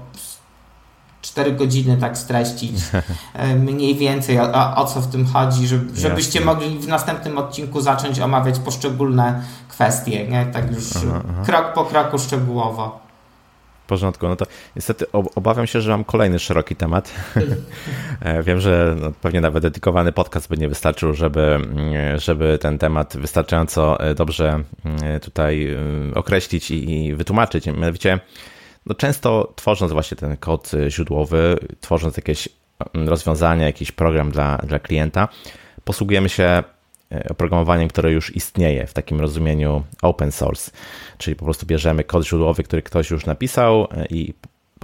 [1.26, 2.76] 4 godziny tak streścić
[3.34, 7.80] e, mniej więcej o, o, co w tym chodzi, żeby, żebyście mogli w następnym odcinku
[7.80, 10.46] zacząć omawiać poszczególne kwestie, nie?
[10.46, 11.42] tak już aha, aha.
[11.46, 13.06] krok po kroku szczegółowo.
[13.84, 14.28] W porządku.
[14.28, 17.12] No to niestety obawiam się, że mam kolejny szeroki temat.
[18.20, 22.78] E, wiem, że no, pewnie nawet dedykowany podcast by nie wystarczył, żeby, mm, żeby ten
[22.78, 25.76] temat wystarczająco e, dobrze mm, tutaj
[26.14, 27.66] określić i wytłumaczyć.
[27.66, 28.20] Mianowicie,
[28.86, 32.48] no często tworząc właśnie ten kod źródłowy, tworząc jakieś
[32.94, 35.28] mm, rozwiązania, jakiś program dla, dla klienta,
[35.84, 36.62] posługujemy się
[37.12, 40.70] e, oprogramowaniem, które już istnieje w takim rozumieniu open source,
[41.18, 44.34] czyli po prostu bierzemy kod źródłowy, który ktoś już napisał e, i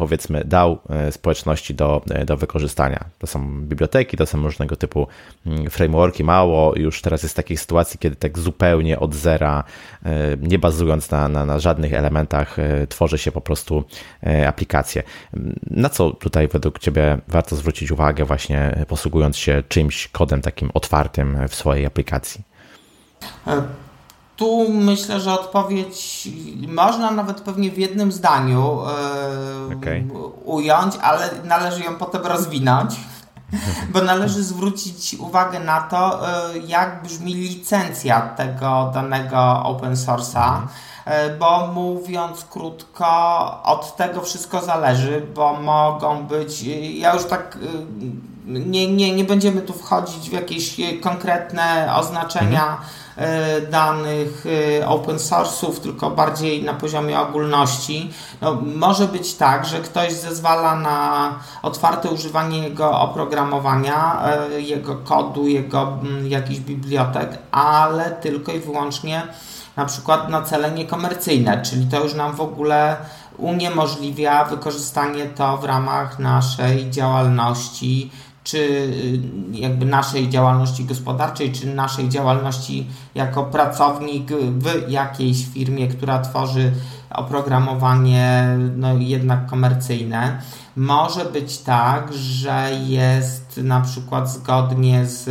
[0.02, 0.78] powiedzmy dał
[1.10, 3.04] społeczności do, do wykorzystania.
[3.18, 5.06] To są biblioteki, to są różnego typu
[5.46, 9.64] mm, frameworki, mało już teraz jest takich sytuacji, kiedy tak zupełnie od zera,
[10.40, 12.56] nie bazując na, na, na żadnych elementach,
[12.88, 13.84] tworzy się po prostu
[14.46, 15.02] aplikacje.
[15.70, 21.48] Na co tutaj według Ciebie warto zwrócić uwagę właśnie posługując się czymś, kodem takim otwartym
[21.48, 22.42] w swojej aplikacji?
[24.36, 26.28] Tu myślę, że odpowiedź
[26.68, 28.78] można nawet pewnie w jednym zdaniu
[29.78, 30.08] okay.
[30.44, 32.94] ująć, ale należy ją potem rozwinąć.
[33.92, 40.46] Bo należy zwrócić uwagę na to, e, jak brzmi licencja tego danego open source'a.
[40.46, 40.68] Mhm.
[41.04, 46.62] E, bo mówiąc krótko, od tego wszystko zależy, bo mogą być,
[46.98, 47.58] ja już tak
[48.46, 52.78] nie, nie, nie będziemy tu wchodzić w jakieś konkretne oznaczenia.
[53.16, 54.44] E, danych
[54.80, 58.10] e, open source'ów, tylko bardziej na poziomie ogólności.
[58.40, 61.30] No, może być tak, że ktoś zezwala na
[61.62, 69.22] otwarte używanie jego oprogramowania, e, jego kodu, jego mm, jakichś bibliotek, ale tylko i wyłącznie
[69.76, 72.96] na przykład na cele niekomercyjne, czyli to już nam w ogóle
[73.38, 78.10] uniemożliwia wykorzystanie to w ramach naszej działalności
[78.44, 79.20] czy y,
[79.52, 86.72] jakby naszej działalności gospodarczej, czy naszej działalności jako pracownik w jakiejś firmie, która tworzy
[87.10, 90.40] oprogramowanie no, jednak komercyjne.
[90.76, 95.28] Może być tak, że jest na przykład zgodnie z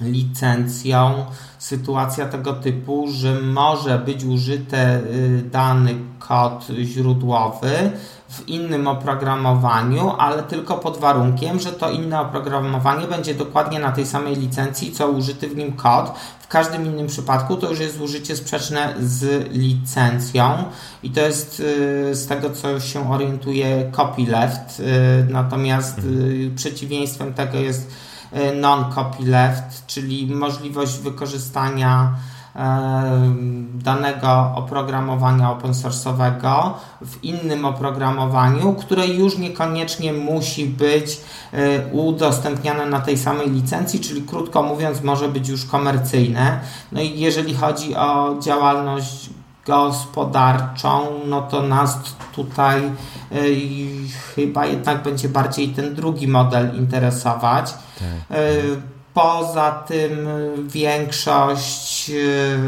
[0.00, 1.24] licencją
[1.64, 7.90] sytuacja tego typu, że może być użyty y, dany kod źródłowy
[8.28, 14.06] w innym oprogramowaniu, ale tylko pod warunkiem, że to inne oprogramowanie będzie dokładnie na tej
[14.06, 16.18] samej licencji, co użyty w nim kod.
[16.40, 20.64] W każdym innym przypadku to już jest użycie sprzeczne z licencją
[21.02, 24.84] i to jest y, z tego, co się orientuje copyleft, y,
[25.30, 26.54] natomiast mhm.
[26.54, 27.90] przeciwieństwem tego jest
[28.60, 32.14] non-copyleft, czyli możliwość wykorzystania
[33.74, 36.70] danego oprogramowania open source'owego
[37.02, 41.20] w innym oprogramowaniu, które już niekoniecznie musi być
[41.52, 46.60] e, udostępniane na tej samej licencji, czyli krótko mówiąc może być już komercyjne.
[46.92, 49.30] No i jeżeli chodzi o działalność
[49.66, 51.98] gospodarczą, no to nas
[52.32, 52.82] tutaj
[53.32, 53.56] y,
[54.34, 57.74] chyba jednak będzie bardziej ten drugi model interesować.
[57.98, 58.38] Tak.
[58.38, 60.28] Y, Poza tym
[60.68, 62.58] większość y,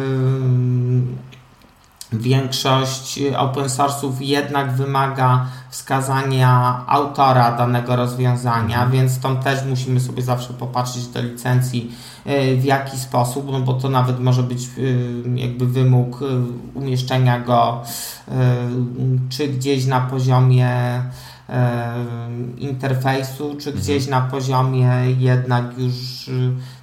[2.13, 8.91] większość open source'ów jednak wymaga wskazania autora danego rozwiązania, mhm.
[8.91, 11.93] więc tam też musimy sobie zawsze popatrzeć do licencji
[12.27, 16.21] y, w jaki sposób, no bo to nawet może być y, jakby wymóg
[16.75, 17.83] umieszczenia go
[19.29, 21.03] czy gdzieś na poziomie
[22.59, 23.77] interfejsu, czy mhm.
[23.77, 25.95] gdzieś na poziomie jednak już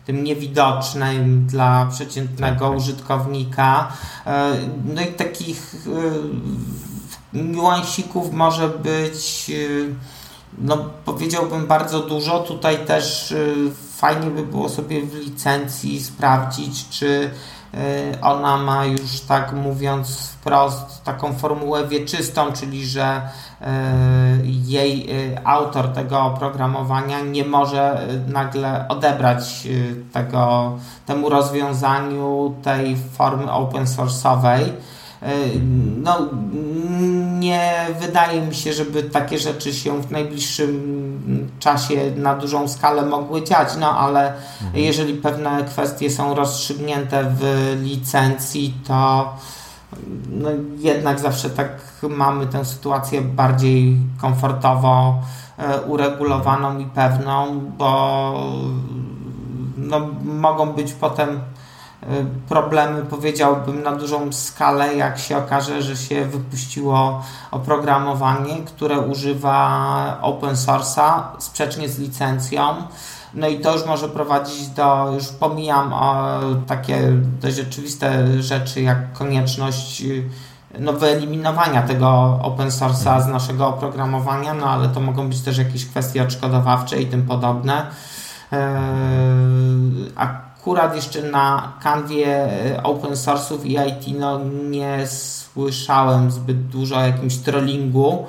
[0.06, 2.78] tym niewidocznym dla przeciętnego tak.
[2.78, 3.92] użytkownika.
[4.26, 4.54] E,
[4.96, 5.88] no i takich
[7.34, 9.96] niuansików może być y,
[10.58, 12.40] no powiedziałbym bardzo dużo.
[12.40, 13.34] Tutaj też
[13.96, 17.30] fajnie by było sobie w licencji sprawdzić, czy
[18.22, 23.22] ona ma już tak mówiąc wprost taką formułę wieczystą, czyli że
[24.46, 30.72] jej y, autor tego oprogramowania nie może y, nagle odebrać y, tego,
[31.06, 34.72] temu rozwiązaniu tej formy open source'owej.
[36.04, 36.30] No,
[37.40, 43.44] nie wydaje mi się, żeby takie rzeczy się w najbliższym czasie na dużą skalę mogły
[43.44, 44.34] dziać, no ale
[44.64, 44.84] mhm.
[44.84, 47.44] jeżeli pewne kwestie są rozstrzygnięte w
[47.84, 49.30] licencji, to
[50.30, 55.22] no jednak zawsze tak mamy tę sytuację bardziej komfortowo
[55.58, 58.34] e, uregulowaną i pewną, bo
[59.78, 61.63] no, mogą być potem e,
[62.50, 70.56] problemy, powiedziałbym, na dużą skalę, jak się okaże, że się wypuściło oprogramowanie, które używa open
[70.56, 72.76] source'a sprzecznie z licencją
[73.34, 77.12] no i to już może prowadzić do, już pomijam o, takie
[77.42, 80.30] dość oczywiste rzeczy, jak konieczność y,
[80.80, 85.86] no, wyeliminowania tego open source'a z naszego oprogramowania, no ale to mogą być też jakieś
[85.86, 87.86] kwestie odszkodowawcze i tym podobne.
[88.54, 88.82] E,
[90.64, 97.02] akurat jeszcze na kanwie e, open source'ów i IT no, nie słyszałem zbyt dużo o
[97.02, 98.26] jakimś trollingu,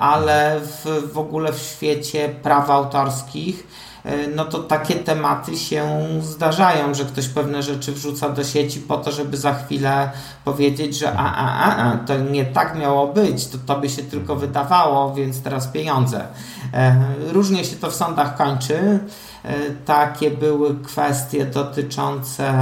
[0.00, 3.93] ale w, w ogóle w świecie praw autorskich E,
[4.36, 5.88] no to takie tematy się
[6.20, 10.10] zdarzają, że ktoś pewne rzeczy wrzuca do sieci po to, żeby za chwilę
[10.44, 14.02] powiedzieć, że a, a, a, a to nie tak miało być, to, to by się
[14.02, 16.26] tylko wydawało, więc teraz pieniądze.
[16.74, 16.96] E,
[17.32, 18.98] różnie się to w sądach kończy.
[19.44, 22.54] E, takie były kwestie dotyczące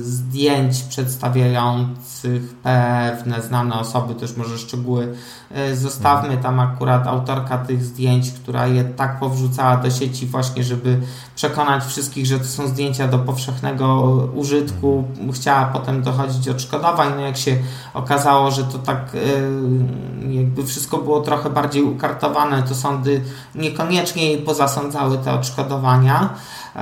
[0.00, 5.14] zdjęć przedstawiających pewne znane osoby, też może szczegóły
[5.54, 11.00] E, zostawmy tam akurat autorka tych zdjęć, która je tak powrzucała do sieci właśnie, żeby
[11.34, 14.02] przekonać wszystkich, że to są zdjęcia do powszechnego
[14.34, 15.04] użytku.
[15.34, 17.12] Chciała potem dochodzić odszkodowań.
[17.16, 17.56] No jak się
[17.94, 23.20] okazało, że to tak e, jakby wszystko było trochę bardziej ukartowane, to sądy
[23.54, 26.34] niekoniecznie jej pozasądzały te odszkodowania.
[26.76, 26.80] E,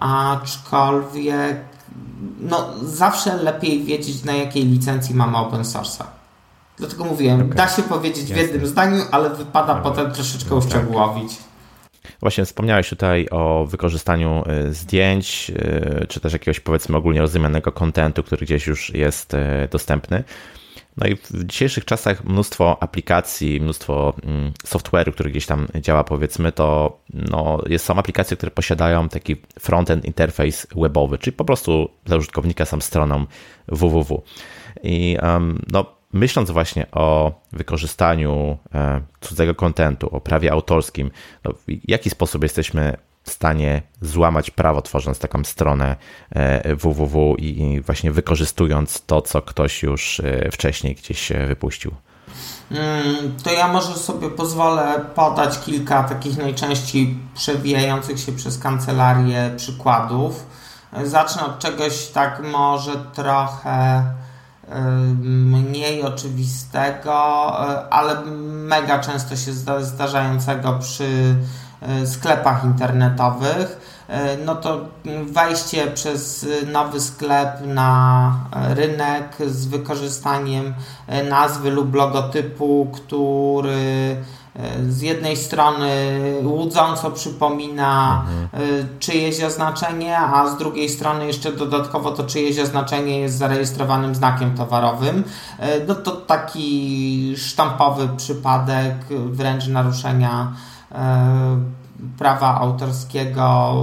[0.00, 1.56] aczkolwiek
[2.40, 6.04] no, zawsze lepiej wiedzieć, na jakiej licencji mamy open source'a.
[6.76, 7.54] Dlatego mówiłem, okay.
[7.54, 8.34] da się powiedzieć Jasne.
[8.34, 11.32] w jednym zdaniu, ale wypada no, potem troszeczkę no, uszczegółowić.
[12.20, 18.22] Właśnie wspomniałeś tutaj o wykorzystaniu y, zdjęć, y, czy też jakiegoś powiedzmy ogólnie rozumianego kontentu,
[18.22, 19.32] który gdzieś już jest
[19.70, 20.24] dostępny.
[20.96, 26.52] No i w dzisiejszych czasach mnóstwo aplikacji, mnóstwo mm, software'u, który gdzieś tam działa, powiedzmy,
[26.52, 32.16] to no, jest, są aplikacje, które posiadają taki frontend interfejs webowy, czyli po prostu dla
[32.16, 33.26] użytkownika sam stroną
[33.68, 34.22] www.
[34.82, 35.16] I
[35.72, 41.10] no, myśląc właśnie o wykorzystaniu e, cudzego kontentu, o prawie autorskim,
[41.44, 45.96] no w jaki sposób jesteśmy w stanie złamać prawo, tworząc taką stronę
[46.76, 51.94] www e, i właśnie wykorzystując to, co ktoś już e, wcześniej gdzieś wypuścił?
[52.70, 60.46] Mm, to ja może sobie pozwolę podać kilka takich najczęściej przewijających się przez kancelarię przykładów.
[61.04, 64.04] Zacznę od czegoś tak może trochę
[65.50, 67.12] mniej oczywistego,
[67.70, 71.61] e, ale mega często się zdarzającego przy e,
[72.04, 74.02] sklepach internetowych.
[74.08, 74.80] E, no to
[75.26, 80.74] wejście przez nowy sklep na rynek z wykorzystaniem
[81.30, 84.16] nazwy lub logotypu, który
[84.88, 85.90] z jednej strony
[86.42, 88.88] łudząco przypomina mhm.
[88.98, 95.24] czyjeś oznaczenie, a z drugiej strony jeszcze dodatkowo to czyjeś oznaczenie jest zarejestrowanym znakiem towarowym.
[95.58, 100.52] E, no to taki sztampowy przypadek wręcz naruszenia e,
[102.18, 103.74] prawa autorskiego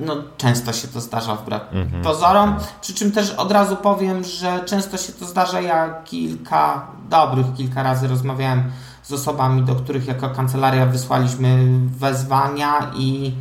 [0.00, 2.04] no, często się to zdarza wbrew mm -hmm.
[2.04, 2.56] pozorom.
[2.80, 5.60] Przy czym też od razu powiem, że często się to zdarza.
[5.60, 8.62] Ja kilka, dobrych kilka razy rozmawiałem
[9.02, 11.58] z osobami, do których jako kancelaria wysłaliśmy
[11.98, 13.34] wezwania i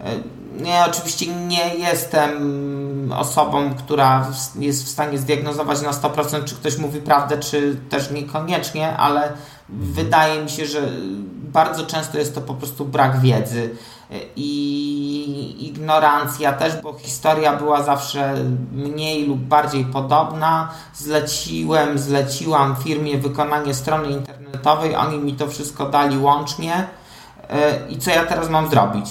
[0.00, 2.32] e, oczywiście nie jestem
[3.16, 4.26] osobą, która
[4.58, 9.32] jest w stanie zdiagnozować na 100%, czy ktoś mówi prawdę, czy też niekoniecznie, ale
[9.68, 10.80] wydaje mi się, że
[11.52, 13.70] bardzo często jest to po prostu brak wiedzy
[14.36, 18.34] i ignorancja też, bo historia była zawsze
[18.72, 20.70] mniej lub bardziej podobna.
[20.94, 26.86] Zleciłem, zleciłam firmie wykonanie strony internetowej, oni mi to wszystko dali łącznie
[27.50, 29.06] e, i co ja teraz mam zrobić?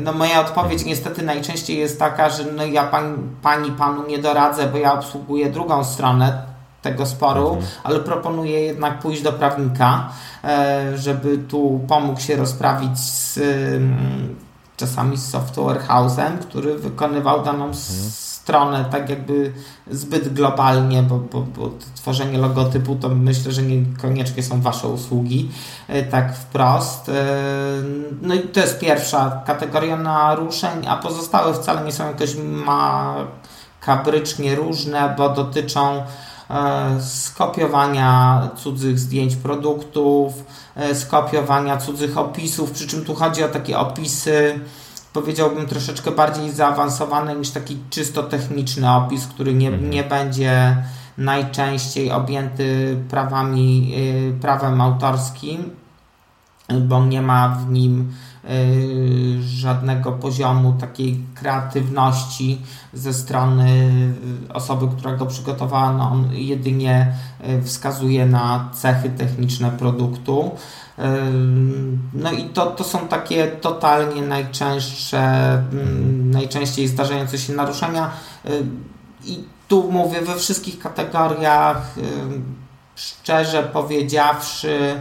[0.00, 4.66] No moja odpowiedź niestety najczęściej jest taka, że no ja pani, pani panu nie doradzę,
[4.66, 6.55] bo ja obsługuję drugą stronę
[6.86, 7.66] tego sporu, mhm.
[7.84, 10.08] ale proponuję jednak pójść do prawnika,
[10.44, 14.36] e, żeby tu pomógł się rozprawić z mm,
[14.76, 17.74] czasami z software house'em, który wykonywał daną mhm.
[18.46, 19.52] stronę tak jakby
[19.90, 25.50] zbyt globalnie, bo, bo, bo tworzenie logotypu to myślę, że niekoniecznie są Wasze usługi,
[25.88, 27.08] e, tak wprost.
[27.08, 27.12] E,
[28.22, 32.36] no i to jest pierwsza kategoria naruszeń, a pozostałe wcale nie są jakoś
[33.80, 36.02] makabrycznie różne, bo dotyczą
[37.00, 40.44] skopiowania cudzych zdjęć produktów,
[40.76, 44.60] e, skopiowania cudzych opisów, przy czym tu chodzi o takie opisy,
[45.12, 49.90] powiedziałbym troszeczkę bardziej zaawansowane niż taki czysto techniczny opis, który nie, mhm.
[49.90, 50.76] nie będzie
[51.18, 55.70] najczęściej objęty prawami, e, prawem autorskim,
[56.80, 58.12] bo nie ma w nim
[59.40, 63.90] żadnego poziomu takiej kreatywności ze strony
[64.54, 65.92] osoby, która go przygotowała.
[65.92, 67.14] No on jedynie
[67.48, 70.50] y, wskazuje na cechy techniczne produktu.
[70.98, 71.02] Y,
[72.14, 75.18] no i to, to są takie totalnie najczęstsze,
[75.72, 78.10] mm, najczęściej zdarzające się naruszenia.
[79.24, 81.94] I tu mówię we wszystkich kategoriach,
[82.94, 85.00] szczerze powiedziawszy,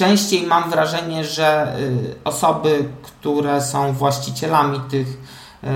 [0.00, 5.66] częściej mam wrażenie, że y, osoby, które są właścicielami tych y,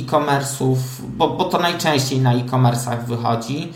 [0.00, 3.72] e-commerce'ów, bo, bo to najczęściej na e-commerce'ach wychodzi,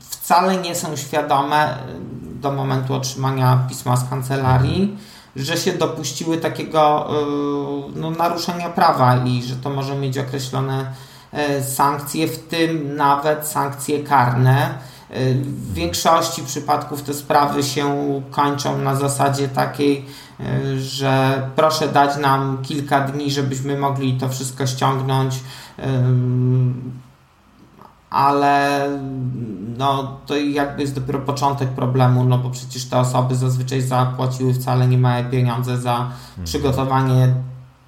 [0.00, 1.78] wcale nie są świadome
[2.22, 4.96] do momentu otrzymania pisma z kancelarii,
[5.36, 7.08] że się dopuściły takiego
[7.94, 10.92] no, naruszenia prawa i że to może mieć określone
[11.74, 14.78] sankcje, w tym nawet sankcje karne
[15.10, 20.04] w większości przypadków te sprawy się kończą na zasadzie takiej,
[20.40, 25.34] e, że proszę dać nam kilka dni, żebyśmy mogli to wszystko ściągnąć
[28.10, 28.88] ale
[29.78, 34.88] no, to jakby jest dopiero początek problemu, no bo przecież te osoby zazwyczaj zapłaciły wcale
[34.88, 36.44] nie małe pieniądze za mhm.
[36.44, 37.34] przygotowanie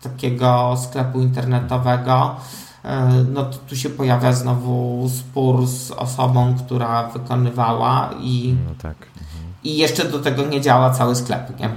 [0.02, 2.36] takiego sklepu internetowego.
[2.84, 8.96] E, no to tu się pojawia znowu spór z osobą, która wykonywała i, no tak.
[8.96, 9.54] mhm.
[9.64, 11.60] i jeszcze do tego nie działa cały sklep.
[11.60, 11.70] Nie?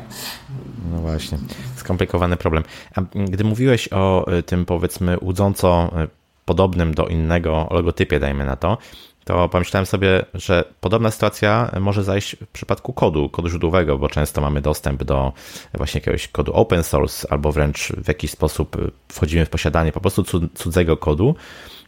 [0.91, 1.37] No właśnie,
[1.75, 2.63] skomplikowany problem.
[2.95, 6.07] A gdy mówiłeś o e, tym powiedzmy łudząco e,
[6.45, 8.77] podobnym do innego logotypie, dajmy na to,
[9.25, 14.41] to pomyślałem sobie, że podobna sytuacja może zajść w przypadku kodu, kodu źródłowego, bo często
[14.41, 15.33] mamy dostęp do
[15.73, 18.77] właśnie jakiegoś kodu open source albo wręcz w jakiś sposób
[19.11, 21.35] wchodzimy w posiadanie po prostu cudzego kodu.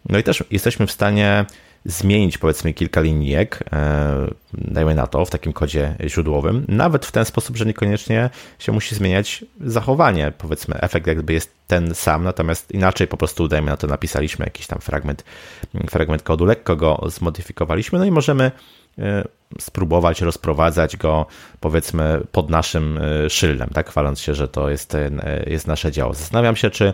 [0.09, 1.45] No i też jesteśmy w stanie
[1.85, 7.25] zmienić powiedzmy kilka linijek, e, dajmy na to, w takim kodzie źródłowym, nawet w ten
[7.25, 8.29] sposób, że niekoniecznie
[8.59, 10.33] się musi zmieniać zachowanie.
[10.37, 14.67] Powiedzmy, efekt jakby jest ten sam, natomiast inaczej po prostu, dajmy na to, napisaliśmy jakiś
[14.67, 15.23] tam fragment,
[15.89, 18.51] fragment kodu, lekko go zmodyfikowaliśmy, no i możemy
[18.99, 19.23] e,
[19.59, 21.25] spróbować rozprowadzać go
[21.59, 24.97] powiedzmy pod naszym e, szyldem, tak, chwaląc się, że to jest,
[25.47, 26.13] jest nasze działo.
[26.13, 26.93] Zastanawiam się, czy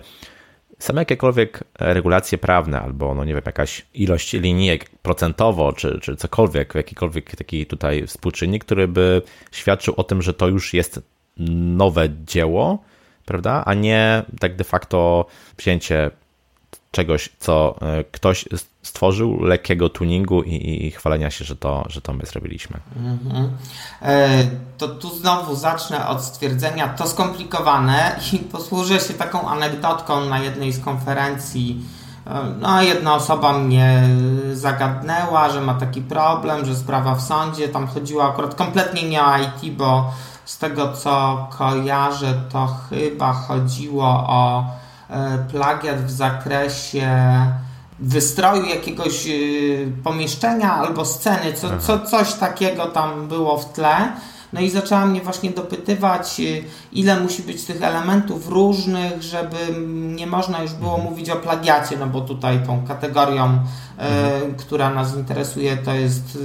[0.84, 6.76] same jakiekolwiek regulacje prawne albo, no nie wiem, jakaś ilość linijek procentowo, czy, czy cokolwiek,
[6.76, 9.22] jakikolwiek taki tutaj współczynnik, który by
[9.52, 11.02] świadczył o tym, że to już jest
[11.38, 12.84] nowe dzieło,
[13.26, 15.26] prawda, a nie tak de facto
[15.58, 16.12] wzięcie
[16.92, 18.46] czegoś, co e, ktoś
[18.84, 22.80] stworzył, lekkiego tuningu i, i chwalenia się, że to, że to my zrobiliśmy.
[22.96, 23.50] Mhm.
[24.02, 24.44] E,
[24.78, 30.74] to tu znowu zacznę od stwierdzenia, to skomplikowane i posłużę się taką anegdotką na jednej
[30.74, 31.86] z konferencji.
[32.28, 34.04] E, no, jedna osoba mnie
[34.54, 39.38] zagadnęła, że ma taki problem, że sprawa w sądzie, tam chodziło akurat kompletnie nie o
[39.38, 40.14] IT, bo
[40.46, 44.66] z tego co kojarzę, to chyba chodziło o
[45.12, 47.08] E, plagiat w zakresie
[48.02, 49.32] wystroju jakiegoś e,
[50.04, 54.12] pomieszczenia albo sceny, co, co, coś takiego tam było w tle.
[54.54, 56.44] No i zaczęła mnie właśnie dopytywać, e,
[56.92, 59.58] ile musi być tych elementów różnych, żeby
[60.16, 61.10] nie można już było mhm.
[61.10, 63.44] mówić o plagiacie, no bo tutaj tą kategorią,
[63.98, 64.56] mhm.
[64.58, 66.38] która nas interesuje, to jest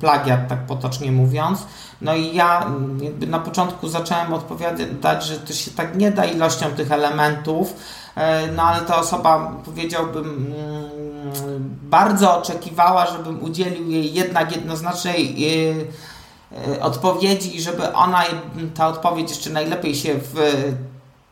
[0.00, 1.66] plagiat, tak potocznie mówiąc.
[2.00, 2.66] No i ja
[3.26, 7.74] na początku zacząłem odpowiadać, że to się tak nie da ilością tych elementów,
[8.56, 16.82] no ale ta osoba, powiedziałbym, mm, bardzo oczekiwała, żebym udzielił jej jednak jednoznacznej e, e,
[16.82, 18.24] odpowiedzi i żeby ona,
[18.74, 20.34] ta odpowiedź jeszcze najlepiej się w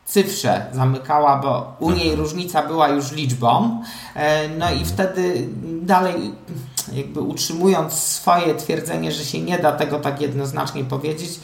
[0.05, 2.19] cyfrze zamykała, bo u niej mhm.
[2.19, 3.81] różnica była już liczbą.
[4.57, 5.47] No i wtedy
[5.81, 6.33] dalej
[6.93, 11.39] jakby utrzymując swoje twierdzenie, że się nie da tego tak jednoznacznie powiedzieć,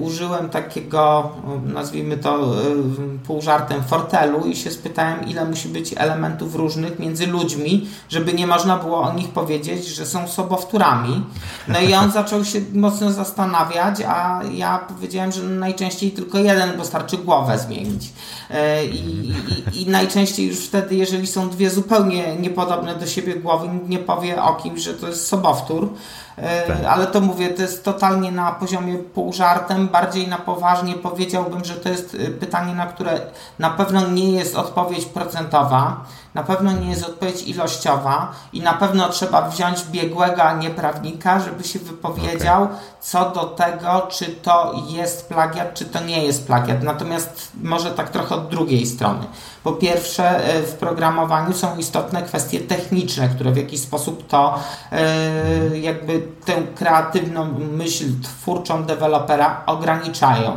[0.00, 1.32] użyłem takiego,
[1.64, 7.26] nazwijmy to y, pół żartem, fortelu i się spytałem, ile musi być elementów różnych między
[7.26, 11.24] ludźmi, żeby nie można było o nich powiedzieć, że są sobowtórami.
[11.68, 16.84] No i on zaczął się mocno zastanawiać, a ja powiedziałem, że najczęściej tylko jeden, bo
[16.84, 18.12] starczy głowę zmienić.
[18.50, 19.28] Y, I,
[19.72, 23.98] i, i najczęściej już wtedy, jeżeli są dwie zupełnie niepodobne do siebie głowy, nikt nie
[23.98, 25.88] powie o kimś, że to jest sobowtór.
[26.36, 26.84] E, tak.
[26.88, 31.74] Ale to mówię, to jest totalnie na poziomie pół żartem, bardziej na poważnie powiedziałbym, że
[31.74, 33.20] to jest e, pytanie, na które
[33.58, 39.08] na pewno nie jest odpowiedź procentowa, na pewno nie jest odpowiedź ilościowa i na pewno
[39.08, 42.76] trzeba wziąć biegłego, a nie prawnika, żeby się wypowiedział okay.
[43.00, 46.82] co do tego, czy to jest plagiat, czy to nie jest plagiat.
[46.82, 49.26] Natomiast może tak trochę od drugiej strony.
[49.66, 54.58] Po pierwsze, e, w programowaniu są istotne kwestie techniczne, które w jakiś sposób to
[54.92, 60.56] e, jakby tę kreatywną myśl twórczą dewelopera ograniczają.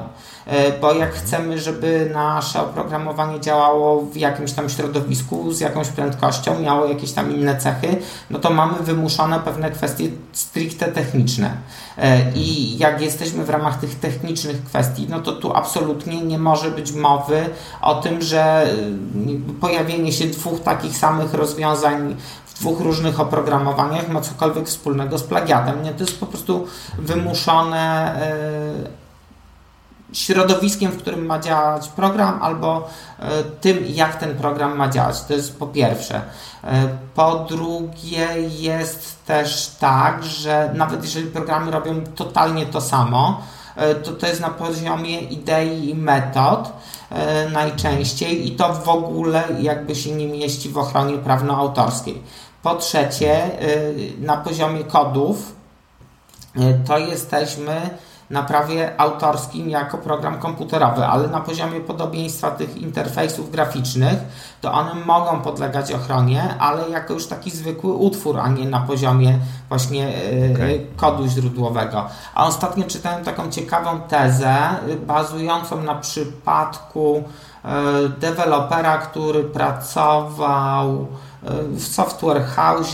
[0.50, 6.60] E, bo jak chcemy, żeby nasze oprogramowanie działało w jakimś tam środowisku z jakąś prędkością,
[6.60, 7.98] miało jakieś tam inne cechy,
[8.30, 11.58] no to mamy wymuszone pewne kwestie stricte techniczne.
[11.98, 16.72] E, I jak jesteśmy w ramach tych technicznych kwestii, no to tu absolutnie nie może
[16.72, 17.50] być mowy
[17.82, 18.76] o tym, że e,
[19.62, 25.84] pojawienie się dwóch takich samych rozwiązań w dwóch różnych oprogramowaniach ma cokolwiek wspólnego z plagiatem.
[25.84, 28.16] Nie, to jest po prostu wymuszone
[30.14, 32.90] środowiskiem, w którym ma działać program, albo
[33.62, 35.22] tym, jak ten program ma działać.
[35.22, 36.22] To jest po pierwsze.
[37.16, 38.28] Po drugie,
[38.60, 43.42] jest też tak, że nawet jeżeli programy robią totalnie to samo,
[44.04, 46.74] to to jest na poziomie idei i metod
[47.52, 52.22] najczęściej i to w ogóle jakby się nie mieści w ochronie prawno-autorskiej.
[52.64, 53.52] Po trzecie,
[54.20, 55.56] na poziomie kodów
[56.88, 57.90] to jesteśmy
[58.30, 64.20] na prawie autorskim jako program komputerowy, ale na poziomie podobieństwa tych interfejsów graficznych,
[64.62, 69.40] to one mogą podlegać ochronie, ale jako już taki zwykły utwór, a nie na poziomie
[69.70, 70.88] właśnie y, okay.
[70.96, 72.06] kodu źródłowego.
[72.36, 74.56] A ostatnio czytałem taką ciekawą tezę
[75.08, 77.24] bazującą na przypadku
[78.20, 81.08] dewelopera, który pracował
[81.72, 82.94] w software house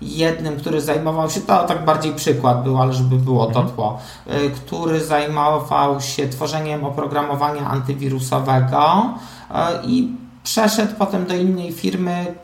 [0.00, 3.76] jednym, który zajmował się, to tak bardziej przykład był, ale żeby było to mhm.
[3.76, 9.14] tło, y, który zajmował się tworzeniem oprogramowania antywirusowego
[9.50, 9.54] y,
[9.86, 10.12] i
[10.42, 12.34] przeszedł potem do innej firmy,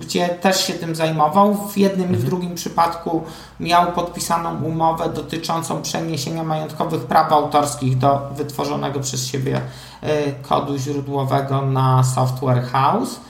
[0.00, 1.54] gdzie też się tym zajmował.
[1.54, 2.26] W jednym i w mhm.
[2.26, 3.22] drugim przypadku
[3.60, 9.60] miał podpisaną umowę dotyczącą przeniesienia majątkowych praw autorskich do wytworzonego przez siebie
[10.02, 13.20] y, kodu źródłowego na software house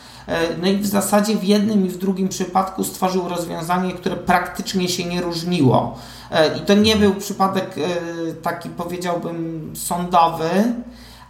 [0.62, 5.04] no i w zasadzie w jednym i w drugim przypadku stworzył rozwiązanie, które praktycznie się
[5.04, 5.98] nie różniło.
[6.30, 10.50] E, I to nie był przypadek e, taki, powiedziałbym, sądowy,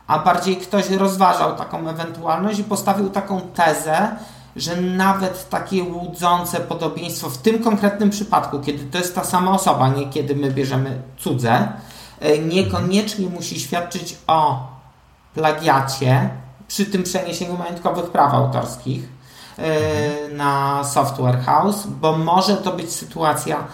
[0.06, 4.08] a bardziej ktoś rozważał taką ewentualność i postawił taką tezę,
[4.56, 9.88] że nawet takie łudzące podobieństwo w tym konkretnym przypadku, kiedy to jest ta sama osoba,
[9.88, 11.72] nie kiedy my bierzemy cudze,
[12.48, 14.66] niekoniecznie musi świadczyć o
[15.34, 16.30] plagiacie,
[16.72, 19.08] przy tym przeniesieniu majątkowych praw autorskich
[19.58, 23.64] e, na software house, bo może to być sytuacja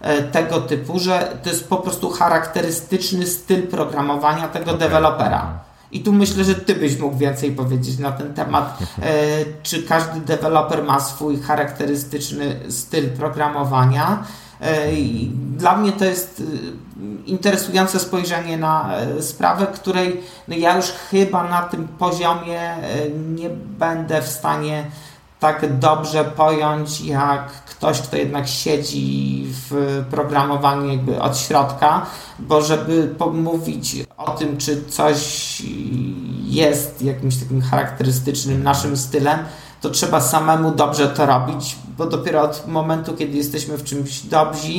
[0.00, 4.78] e, tego typu, że to jest po prostu charakterystyczny styl programowania tego okay.
[4.78, 5.58] dewelopera.
[5.92, 8.78] I tu myślę, że Ty byś mógł więcej powiedzieć na ten temat.
[9.02, 9.14] E,
[9.62, 14.24] czy każdy deweloper ma swój charakterystyczny styl programowania?
[14.60, 14.92] E,
[15.56, 21.44] dla mnie to jest e, interesujące spojrzenie na e, sprawę, której no ja już chyba
[21.48, 22.76] na tym poziomie
[23.34, 24.84] nie będę w stanie
[25.40, 32.06] tak dobrze pojąć, jak ktoś, kto jednak siedzi w programowaniu jakby od środka,
[32.38, 35.62] bo żeby pomówić o tym, czy coś
[36.44, 39.38] jest jakimś takim charakterystycznym naszym stylem,
[39.84, 44.72] to trzeba samemu dobrze to robić, bo dopiero od momentu, kiedy jesteśmy w czymś dobrzy,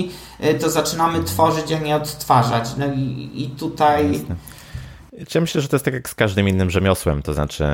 [0.44, 2.70] y, to zaczynamy tworzyć, a nie odtwarzać.
[2.78, 4.14] No i, i tutaj.
[4.14, 4.36] Jasne.
[5.36, 7.66] Ja myślę, że to jest tak jak z każdym innym rzemiosłem, to znaczy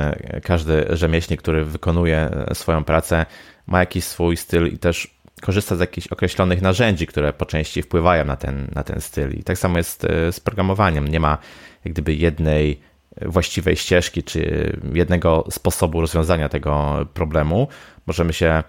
[0.44, 3.26] każdy rzemieślnik, który wykonuje swoją pracę,
[3.66, 8.24] ma jakiś swój styl i też korzysta z jakichś określonych narzędzi, które po części wpływają
[8.24, 9.32] na ten, na ten styl.
[9.32, 11.08] I tak samo jest y, z programowaniem.
[11.08, 11.38] Nie ma
[11.84, 12.80] jak gdyby jednej
[13.20, 17.68] właściwej ścieżki, czy jednego sposobu rozwiązania tego problemu.
[18.06, 18.62] Możemy się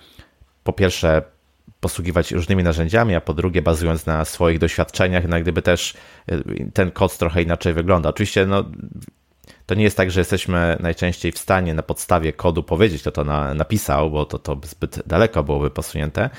[0.63, 1.21] po pierwsze
[1.79, 5.93] posługiwać różnymi narzędziami, a po drugie bazując na swoich doświadczeniach, no gdyby też
[6.31, 8.09] y, ten kod trochę inaczej wygląda.
[8.09, 8.63] Oczywiście no,
[9.65, 13.23] to nie jest tak, że jesteśmy najczęściej w stanie na podstawie kodu powiedzieć, kto to
[13.23, 16.29] na, napisał, bo to, to zbyt daleko byłoby posunięte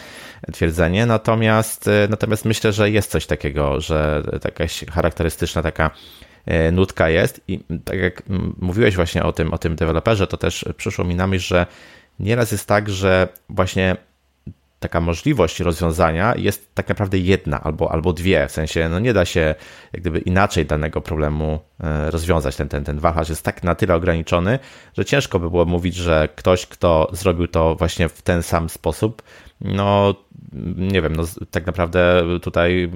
[0.52, 1.06] twierdzenie.
[1.06, 6.33] Natomiast, y, natomiast myślę, że jest coś takiego, że jakaś charakterystyczna taka E,
[6.72, 8.22] nutka jest i tak jak
[8.60, 11.66] mówiłeś właśnie o tym, o tym deweloperze, to też przyszło mi na myśl, że
[12.20, 13.96] nieraz jest tak, że właśnie
[14.84, 18.48] taka możliwość rozwiązania jest tak naprawdę jedna albo, albo dwie.
[18.48, 19.54] W sensie no nie da się
[19.92, 22.56] jak gdyby inaczej danego problemu e, rozwiązać.
[22.56, 24.58] Ten, ten, ten wachlarz jest tak na tyle ograniczony,
[24.98, 29.22] że ciężko by było mówić, że ktoś, kto zrobił to właśnie w ten sam sposób,
[29.60, 30.14] no
[30.76, 32.90] nie wiem, no, tak naprawdę tutaj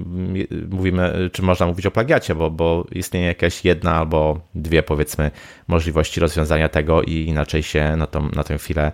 [0.69, 5.31] mówimy, czy można mówić o plagiacie, bo, bo istnieje jakaś jedna albo dwie, powiedzmy,
[5.67, 8.91] możliwości rozwiązania tego i inaczej się na, tą, na tę chwilę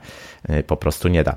[0.50, 1.36] y, po prostu nie da.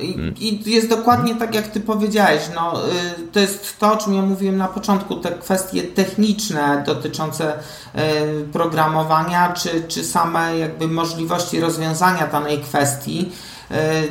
[0.00, 2.42] I, I, jest dokładnie tak, jak ty powiedziałeś.
[2.54, 7.58] No, y, to jest to, o czym ja mówiłem na początku, te kwestie techniczne dotyczące
[7.58, 13.32] y, programowania, czy, czy same jakby możliwości rozwiązania danej kwestii,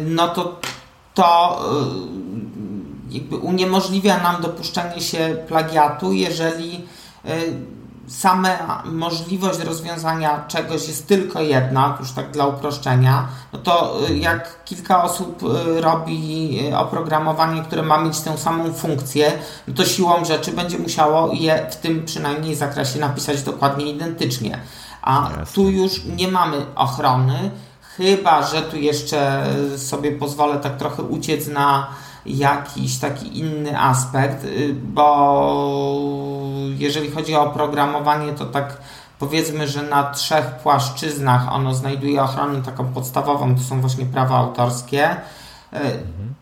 [0.05, 0.59] no to
[1.13, 1.59] to
[3.13, 6.87] jakby uniemożliwia nam dopuszczenie się plagiatu, jeżeli
[7.25, 7.29] y,
[8.07, 14.63] sama możliwość rozwiązania czegoś jest tylko jedna, już tak dla uproszczenia, no to y, jak
[14.65, 15.43] kilka osób
[15.79, 19.31] robi oprogramowanie, które ma mieć tę samą funkcję,
[19.67, 24.59] no to siłą rzeczy będzie musiało je w tym przynajmniej zakresie napisać dokładnie identycznie.
[25.01, 25.45] A Jasne.
[25.53, 27.51] tu już nie mamy ochrony,
[27.97, 29.43] Chyba, że tu jeszcze
[29.77, 31.87] sobie pozwolę tak trochę uciec na
[32.25, 36.43] jakiś taki inny aspekt, y, bo
[36.77, 38.77] jeżeli chodzi o oprogramowanie, to tak
[39.19, 45.09] powiedzmy, że na trzech płaszczyznach ono znajduje ochronę taką podstawową, to są właśnie prawa autorskie.
[45.71, 46.33] Mhm.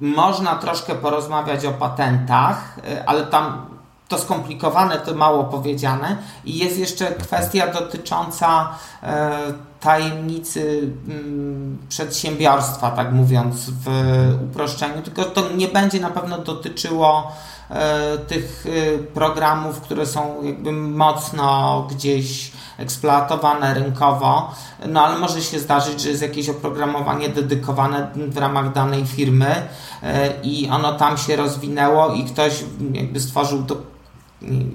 [0.00, 2.76] Można troszkę porozmawiać o patentach,
[3.06, 3.73] ale tam
[4.08, 6.16] to skomplikowane, to mało powiedziane.
[6.44, 8.68] I jest jeszcze kwestia dotycząca
[9.02, 9.38] e,
[9.80, 13.88] tajemnicy mm, przedsiębiorstwa, tak mówiąc w
[14.44, 17.32] uproszczeniu, tylko to nie będzie na pewno dotyczyło
[17.70, 24.54] e, tych e, programów, które są jakby mocno gdzieś eksploatowane rynkowo,
[24.88, 29.68] no ale może się zdarzyć, że jest jakieś oprogramowanie dedykowane w ramach danej firmy
[30.42, 33.93] i ono tam się rozwinęło i ktoś jakby stworzył to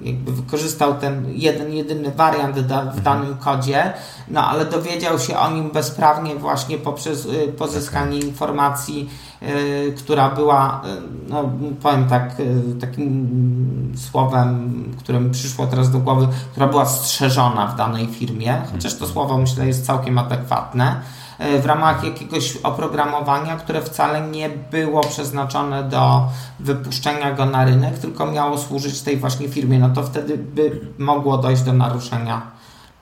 [0.04, 3.04] jakby wykorzystał ten jeden, jedyny wariant w mhm.
[3.04, 3.94] danym kodzie,
[4.28, 9.10] no ale dowiedział się o nim bezprawnie właśnie poprzez y, pozyskanie informacji,
[9.42, 11.50] y, która była, y, no
[11.82, 12.36] powiem tak,
[12.82, 18.96] takim słowem, które mi przyszło teraz do głowy, która była strzeżona w danej firmie, chociaż
[18.96, 21.02] to słowo myślę jest całkiem adekwatne
[21.40, 26.28] w ramach jakiegoś oprogramowania, które wcale nie było przeznaczone do
[26.60, 31.38] wypuszczenia go na rynek, tylko miało służyć tej właśnie firmie, no to wtedy by mogło
[31.38, 32.52] dojść do naruszenia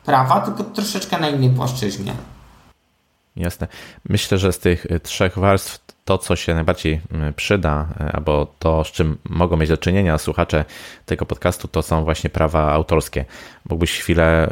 [0.05, 2.13] prawa, tylko troszeczkę na innej płaszczyźnie.
[3.35, 3.67] Jasne.
[4.09, 7.01] Myślę, że z tych trzech warstw to, co się najbardziej
[7.36, 10.66] przyda, e, albo to, z czym mogą mieć do czynienia słuchacze
[11.05, 13.26] tego podcastu, to są właśnie prawa autorskie.
[13.70, 14.49] Mógłbyś chwilę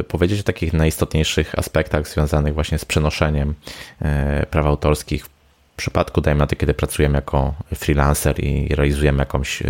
[0.00, 3.54] e, powiedzieć o takich najistotniejszych aspektach związanych właśnie z przenoszeniem
[4.00, 9.62] e, praw autorskich w przypadku, dajmy na to, kiedy pracujemy jako freelancer i realizujemy jakąś,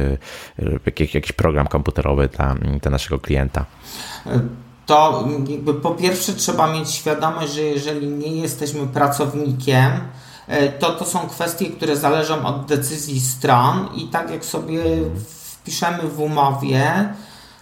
[0.98, 3.64] jakiś program komputerowy dla, dla naszego klienta?
[4.86, 5.28] To
[5.82, 9.90] po pierwsze trzeba mieć świadomość, że jeżeli nie jesteśmy pracownikiem,
[10.78, 14.80] to to są kwestie, które zależą od decyzji stron i tak jak sobie
[15.64, 17.08] wpiszemy w umowie,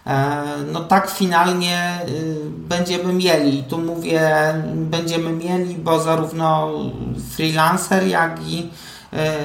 [0.06, 3.64] e, no tak finalnie y, będziemy mieli.
[3.64, 6.70] Tu mówię, będziemy mieli, bo zarówno
[7.36, 8.70] freelancer, jak i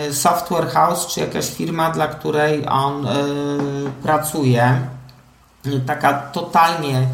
[0.10, 3.08] y, software house, czy jakaś firma, dla której on
[4.04, 4.82] pracuje,
[5.86, 7.08] taka totalnie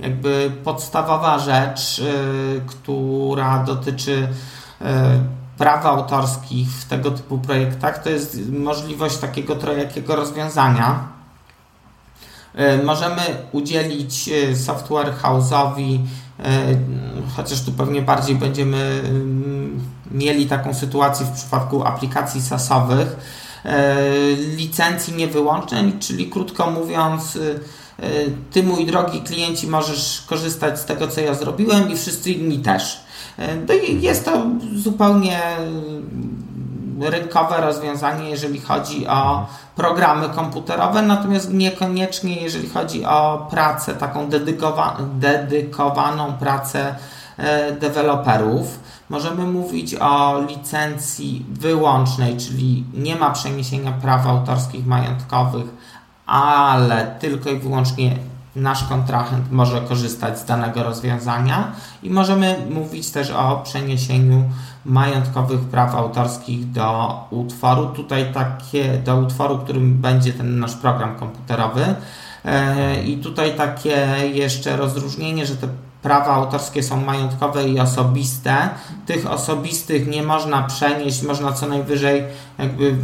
[0.00, 2.02] jakby podstawowa rzecz,
[2.66, 4.28] która dotyczy
[5.58, 11.08] praw autorskich w tego typu projektach, to jest możliwość takiego trojakiego rozwiązania.
[12.54, 15.98] E, możemy udzielić e, software house'owi,
[16.38, 16.76] e,
[17.36, 19.80] chociaż tu pewnie bardziej będziemy mm,
[20.10, 23.16] mieli taką sytuację w przypadku aplikacji SaaS-owych,
[24.56, 27.38] licencji niewyłącznej, czyli krótko mówiąc,
[28.50, 33.00] ty mój drogi klienci możesz korzystać z tego, co ja zrobiłem i wszyscy inni też.
[33.68, 34.42] No i jest to
[34.74, 35.40] zupełnie
[37.00, 44.96] rynkowe rozwiązanie, jeżeli chodzi o programy komputerowe, natomiast niekoniecznie jeżeli chodzi o pracę, taką dedykowa
[45.14, 46.94] dedykowaną pracę
[47.36, 48.80] e, deweloperów.
[49.08, 55.66] Możemy mówić o licencji wyłącznej, czyli nie ma przeniesienia praw autorskich majątkowych,
[56.26, 58.16] ale tylko i wyłącznie
[58.62, 64.44] nasz kontrahent może korzystać z danego rozwiązania i możemy mówić też o przeniesieniu
[64.84, 67.86] majątkowych praw autorskich do utworu.
[67.86, 71.94] Tutaj takie do utworu, którym będzie ten nasz program komputerowy.
[72.44, 75.68] E, I tutaj takie jeszcze rozróżnienie, że te
[76.02, 78.68] prawa autorskie są majątkowe i osobiste.
[79.06, 82.24] Tych osobistych nie można przenieść, można co najwyżej
[82.58, 82.96] jakby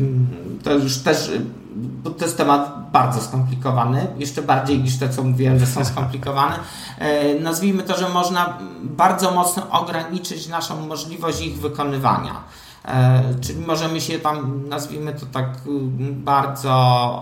[0.63, 1.31] to już też
[1.77, 6.59] bo to jest temat bardzo skomplikowany, jeszcze bardziej niż te, co mówiłem, że są skomplikowane.
[6.99, 12.35] E, nazwijmy to, że można bardzo mocno ograniczyć naszą możliwość ich wykonywania.
[12.85, 15.49] E, czyli możemy się tam, nazwijmy to tak
[16.11, 16.73] bardzo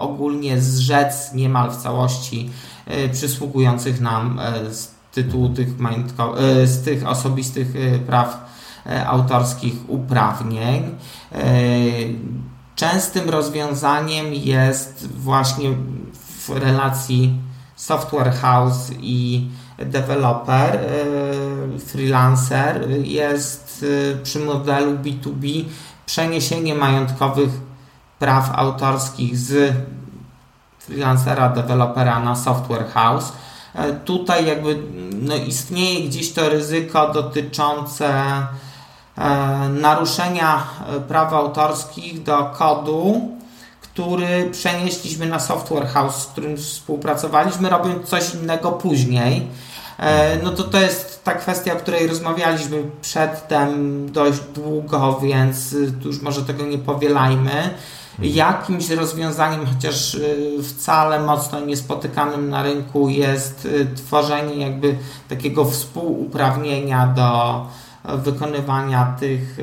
[0.01, 2.51] ogólnie zrzec niemal w całości
[2.87, 4.41] e, przysługujących nam
[5.13, 5.69] tytułu tych,
[6.65, 7.69] z tych osobistych
[8.07, 8.53] praw
[9.07, 10.95] autorskich uprawnień.
[12.77, 15.71] Częstym rozwiązaniem jest właśnie
[16.39, 17.39] w relacji
[17.77, 19.49] software house i
[19.79, 23.85] developer, y, freelancer jest
[24.23, 25.65] przy modelu B2B
[26.07, 27.51] przeniesienie majątkowych
[28.19, 29.75] praw autorskich z
[30.79, 33.33] freelancera, dewelopera na software house.
[34.05, 34.83] Tutaj jakby
[35.23, 38.13] no, istnieje gdzieś to ryzyko dotyczące
[39.19, 40.67] E, naruszenia
[40.97, 43.29] e, praw autorskich do kodu,
[43.83, 49.49] który przenieśliśmy na software house, z którym współpracowaliśmy, robiąc coś innego później.
[49.99, 55.73] E, no to to jest ta kwestia, o której rozmawialiśmy przedtem dość długo, więc
[56.05, 57.75] już może tego nie powielajmy.
[58.19, 60.17] Jakimś rozwiązaniem, chociaż
[60.63, 64.99] wcale mocno niespotykanym na rynku, jest tworzenie jakby
[65.29, 67.67] takiego współuprawnienia do
[68.05, 69.59] wykonywania tych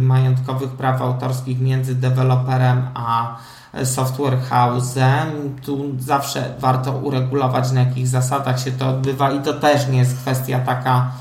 [0.00, 3.36] majątkowych praw autorskich między deweloperem a
[3.84, 5.26] software house'em.
[5.64, 10.16] Tu zawsze warto uregulować, na jakich zasadach się to odbywa i to też nie jest
[10.16, 11.12] kwestia taka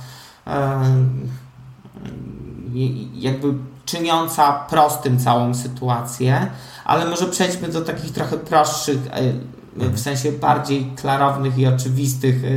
[3.13, 3.53] jakby
[3.85, 6.47] czyniąca prostym całą sytuację,
[6.91, 12.47] ale może przejdźmy do takich trochę prostszych, e, w sensie bardziej klarownych i oczywistych e,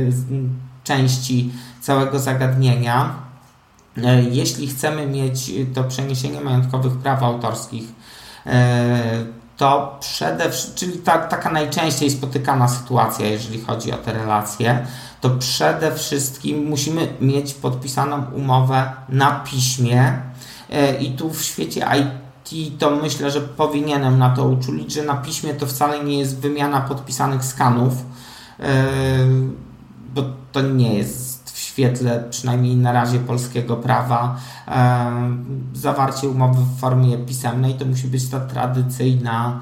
[0.83, 3.15] części całego zagadnienia.
[3.97, 7.83] E, jeśli chcemy mieć to przeniesienie majątkowych praw autorskich,
[9.57, 14.87] to przede wszystkim, czyli ta, taka najczęściej spotykana sytuacja, jeżeli chodzi o te relacje,
[15.21, 20.21] to przede wszystkim musimy mieć podpisaną umowę na piśmie
[20.99, 22.24] i tu w świecie IT
[22.79, 26.81] to myślę, że powinienem na to uczulić, że na piśmie to wcale nie jest wymiana
[26.81, 27.93] podpisanych skanów,
[28.59, 28.85] e,
[30.13, 34.35] bo to nie jest w świetle przynajmniej na razie polskiego prawa.
[34.67, 35.11] E,
[35.73, 39.59] zawarcie umowy w formie pisemnej, to musi być ta tradycyjna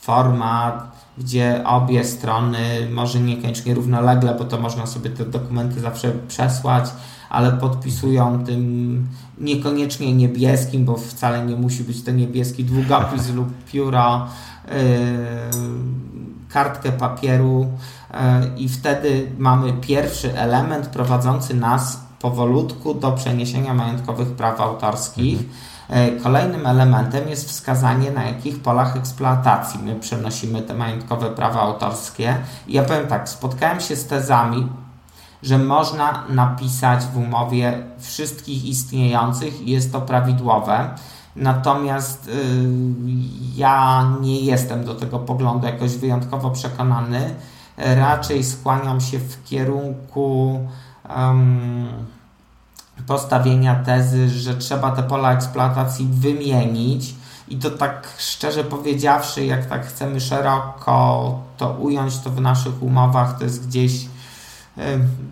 [0.00, 0.88] forma
[1.18, 6.90] gdzie obie strony, może niekoniecznie równolegle, bo to można sobie te dokumenty zawsze przesłać,
[7.30, 9.06] ale podpisują tym
[9.38, 14.26] niekoniecznie niebieskim, bo wcale nie musi być to niebieski długopis lub pióro,
[14.68, 14.74] yy,
[16.48, 17.66] kartkę papieru
[18.10, 18.18] yy,
[18.56, 25.38] i wtedy mamy pierwszy element prowadzący nas powolutku do przeniesienia majątkowych praw autorskich.
[25.38, 31.60] Mhm E, kolejnym elementem jest wskazanie, na jakich polach eksploatacji my przenosimy te majątkowe prawa
[31.60, 32.36] autorskie.
[32.66, 34.68] I ja powiem tak, spotkałem się z tezami,
[35.42, 40.90] że można napisać w umowie wszystkich istniejących i jest to prawidłowe.
[41.36, 42.34] Natomiast yy,
[43.56, 47.34] ja nie jestem do tego poglądu jakoś wyjątkowo przekonany.
[47.76, 50.60] Raczej skłaniam się w kierunku.
[51.16, 51.88] Um,
[53.06, 57.14] postawienia tezy, że trzeba te pola eksploatacji wymienić
[57.48, 63.38] i to tak szczerze powiedziawszy, jak tak chcemy szeroko to ująć, to w naszych umowach
[63.38, 64.08] to jest gdzieś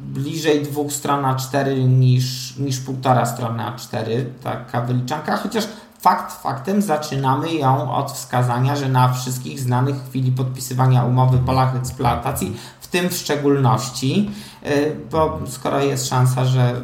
[0.03, 5.69] bliżej dwóch stron A4 niż, niż półtora strony A4, taka wyliczanka, chociaż
[6.01, 12.57] fakt faktem zaczynamy ją od wskazania, że na wszystkich znanych chwili podpisywania umowy polach eksploatacji,
[12.81, 14.31] w tym w szczególności,
[14.63, 16.83] e, bo skoro jest szansa, że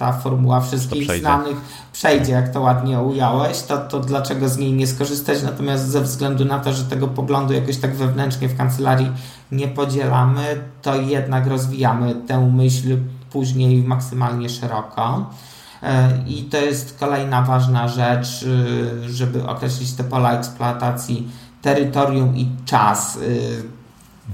[0.00, 1.56] ta formuła wszystkich znanych
[1.92, 5.42] przejdzie, jak to ładnie ująłeś, to, to dlaczego z niej nie skorzystać?
[5.42, 9.10] Natomiast ze względu na to, że tego poglądu jakoś tak wewnętrznie w kancelarii
[9.52, 12.96] nie podzielamy, to jednak rozwijamy tę myśl
[13.30, 15.30] później maksymalnie szeroko.
[15.82, 21.28] E, I to jest kolejna ważna rzecz, y, żeby określić te pola eksploatacji,
[21.62, 23.62] terytorium i czas, y,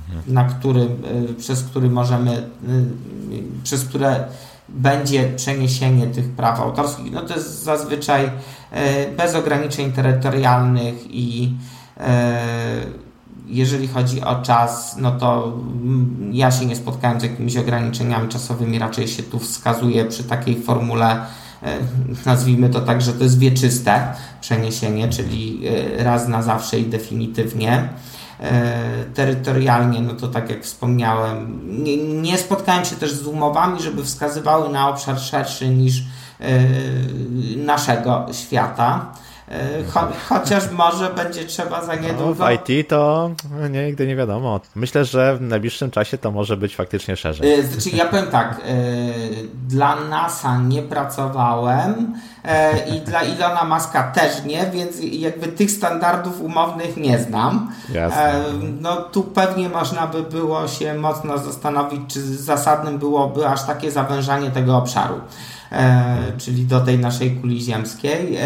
[0.09, 0.35] mhm.
[0.35, 2.49] na którym, y, przez który możemy,
[3.63, 4.25] przez które
[4.69, 7.13] będzie przeniesienie tych praw autorskich.
[7.13, 8.31] No to jest zazwyczaj
[8.71, 11.55] e, bez ograniczeń terytorialnych i
[12.01, 12.41] e,
[13.47, 15.59] jeżeli chodzi o czas, no to
[16.33, 21.27] ja się nie spotkałem z jakimiś ograniczeniami czasowymi, raczej się tu wskazuje przy takiej formule,
[21.63, 21.79] e,
[22.27, 25.61] nazwijmy to tak, że to jest wieczyste przeniesienie, czyli
[25.99, 27.89] raz na zawsze i definitywnie.
[28.41, 34.05] E, terytorialnie, no to tak jak wspomniałem, nie, nie spotkałem się też z umowami, żeby
[34.05, 36.03] wskazywały na obszar szerszy niż
[36.41, 36.59] e,
[37.57, 39.13] naszego świata.
[39.49, 42.35] E, cho, chociaż może będzie trzeba za niedługo.
[42.39, 43.31] No, w IT to
[43.71, 44.61] nigdy nie wiadomo.
[44.75, 47.53] Myślę, że w najbliższym czasie to może być faktycznie szerzej.
[47.53, 48.75] E, znaczy, ja powiem tak, e,
[49.69, 52.15] dla NASA nie pracowałem
[52.95, 57.73] i dla Ilona Maska też nie, więc jakby tych standardów umownych nie znam.
[57.93, 58.45] Jasne.
[58.81, 64.51] No tu pewnie można by było się mocno zastanowić, czy zasadnym byłoby aż takie zawężanie
[64.51, 65.21] tego obszaru.
[65.73, 68.37] E, czyli do tej naszej kuli ziemskiej.
[68.37, 68.41] E,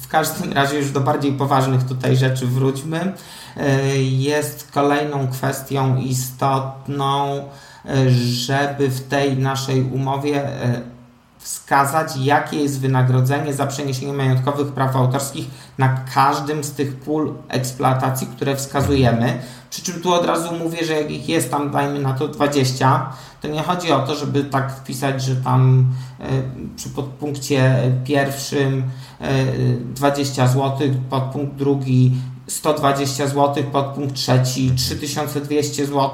[0.00, 3.12] w każdym razie już do bardziej poważnych tutaj rzeczy wróćmy.
[3.56, 7.42] E, jest kolejną kwestią istotną,
[8.18, 10.48] żeby w tej naszej umowie
[11.40, 15.46] wskazać, jakie jest wynagrodzenie za przeniesienie majątkowych praw autorskich
[15.78, 19.42] na każdym z tych pól eksploatacji, które wskazujemy.
[19.70, 23.12] Przy czym tu od razu mówię, że jak ich jest tam, dajmy na to 20,
[23.42, 25.86] to nie chodzi o to, żeby tak wpisać, że tam
[26.20, 26.24] e,
[26.76, 28.82] przy podpunkcie pierwszym
[29.94, 32.12] 20 zł, podpunkt drugi
[32.46, 36.10] 120 zł, podpunkt trzeci 3200 zł.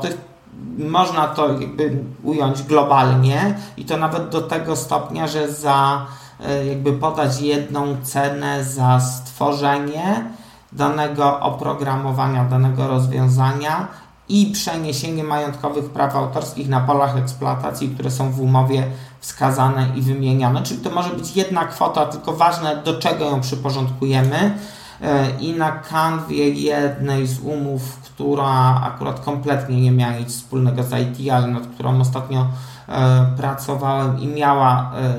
[0.79, 6.07] Można to jakby ująć globalnie i to nawet do tego stopnia, że za
[6.47, 10.25] e, jakby podać jedną cenę za stworzenie
[10.73, 13.89] danego oprogramowania, danego rozwiązania
[14.29, 18.87] i przeniesienie majątkowych praw autorskich na polach eksploatacji, które są w umowie
[19.21, 20.63] wskazane i wymienione.
[20.63, 24.59] Czyli to może być jedna kwota, tylko ważne do czego ją przyporządkujemy.
[25.03, 27.83] E, I na kanwie jednej z umów,
[28.17, 32.47] która akurat kompletnie nie miała nic wspólnego z IT, ale nad którą ostatnio
[32.89, 35.15] e, pracowałem i miała e,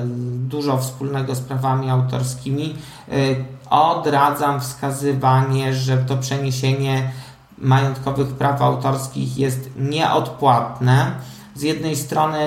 [0.48, 2.74] dużo wspólnego z prawami autorskimi,
[3.70, 7.10] odradzam wskazywanie, że to przeniesienie
[7.58, 11.12] majątkowych praw autorskich jest nieodpłatne.
[11.54, 12.38] Z jednej strony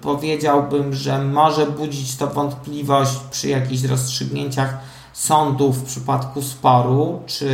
[0.00, 4.78] powiedziałbym, że może budzić to wątpliwość przy jakichś rozstrzygnięciach
[5.14, 7.48] sądu w przypadku sporu, czy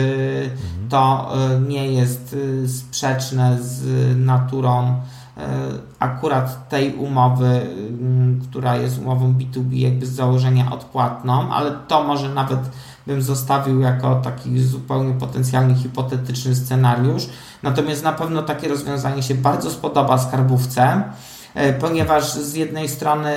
[0.53, 0.89] mhm.
[0.89, 5.01] to y, nie jest y, sprzeczne z naturą
[5.99, 7.67] akurat tej umowy,
[8.43, 12.61] która jest umową B2B, jakby z założenia odpłatną, ale to może nawet
[13.07, 17.29] bym zostawił jako taki zupełnie potencjalny, hipotetyczny scenariusz.
[17.63, 21.03] Natomiast na pewno takie rozwiązanie się bardzo spodoba skarbówce,
[21.55, 23.33] e, ponieważ z jednej strony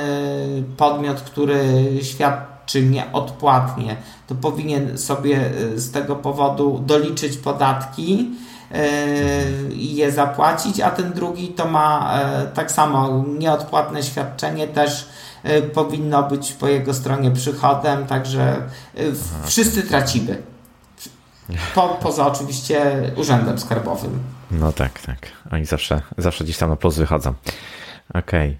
[0.77, 1.89] podmiot, który
[2.63, 3.95] świadczy nieodpłatnie,
[4.27, 8.31] to powinien sobie e, z tego powodu doliczyć podatki
[8.71, 12.19] e, i je zapłacić, a ten drugi to ma
[12.53, 15.09] tak samo nieodpłatne świadczenie też
[15.43, 18.41] E, powinno być po jego stronie przychodem, także
[18.95, 19.01] e,
[19.45, 20.41] wszyscy tracimy.
[21.75, 22.81] Po, poza oczywiście
[23.15, 24.19] urzędem skarbowym.
[24.51, 25.17] No tak, tak.
[25.51, 27.33] Oni zawsze, zawsze gdzieś tam na plus wychodzą.
[28.13, 28.57] Okej.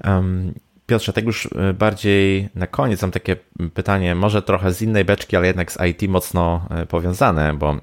[0.00, 0.14] Okay.
[0.14, 0.54] Um,
[0.88, 3.36] Piotrze, tak już e, bardziej na koniec mam takie
[3.74, 7.76] pytanie, może trochę z innej beczki, ale jednak z IT mocno powiązane, bo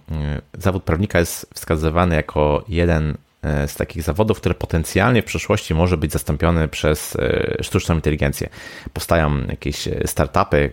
[0.57, 5.97] zawód prawnika jest wskazywany jako jeden E, z takich zawodów, które potencjalnie w przyszłości może
[5.97, 8.49] być zastąpiony przez e, sztuczną inteligencję.
[8.93, 10.71] Powstają jakieś e, startupy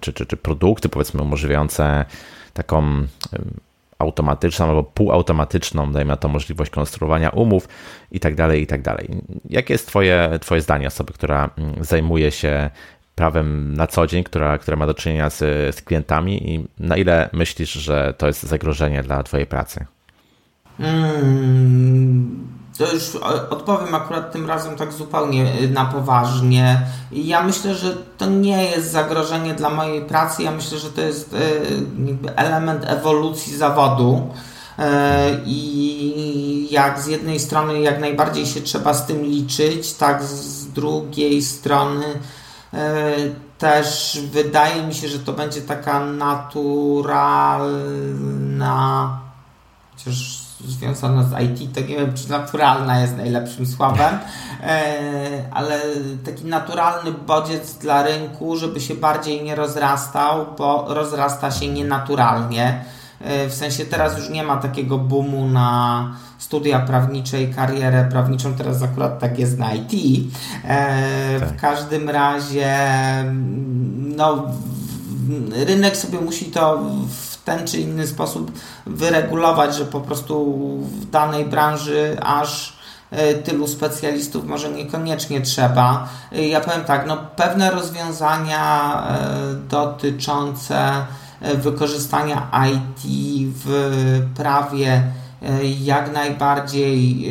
[0.00, 2.04] czy, czy, czy produkty, powiedzmy, umożliwiające
[2.54, 3.06] taką
[4.00, 7.68] automatyczną albo półautomatyczną, dajmy na to możliwość konstruowania umów
[8.12, 8.80] i tak dalej, i tak.
[9.50, 12.70] Jakie jest twoje, twoje zdanie osoby, która mm, zajmuje się
[13.14, 15.38] prawem na co dzień, która, która ma do czynienia z,
[15.74, 19.86] z klientami i na ile myślisz, że to jest zagrożenie dla twojej pracy?
[20.78, 23.16] Hmm, to już
[23.50, 26.86] odpowiem akurat tym razem tak zupełnie y, na poważnie.
[27.12, 30.42] Ja myślę, że to nie jest zagrożenie dla mojej pracy.
[30.42, 31.36] Ja myślę, że to jest y,
[32.36, 34.28] element ewolucji zawodu.
[34.78, 34.82] Y,
[35.46, 41.42] I jak z jednej strony jak najbardziej się trzeba z tym liczyć, tak z drugiej
[41.42, 42.04] strony
[43.58, 46.80] też wydaje mi się, że to będzie taka naturalna,
[49.92, 54.18] chociaż związana z IT, to nie wiem, czy naturalna jest najlepszym słowem,
[54.62, 54.88] e,
[55.50, 55.80] ale
[56.24, 62.84] taki naturalny bodziec dla rynku, żeby się bardziej nie rozrastał, bo rozrasta się nienaturalnie.
[63.20, 68.54] E, w sensie teraz już nie ma takiego boomu na studia prawnicze i karierę prawniczą,
[68.54, 69.92] teraz akurat tak jest na IT.
[70.64, 71.48] E, tak.
[71.48, 72.76] W każdym razie
[74.16, 74.46] no,
[75.66, 76.82] rynek sobie musi to
[77.40, 78.52] w ten czy inny sposób
[78.86, 82.76] wyregulować, że po prostu w danej branży aż
[83.10, 86.08] e, tylu specjalistów może niekoniecznie trzeba.
[86.32, 91.06] E, ja powiem tak, no pewne rozwiązania e, dotyczące
[91.54, 93.00] wykorzystania IT
[93.64, 93.70] w
[94.36, 95.02] prawie
[95.80, 97.28] jak najbardziej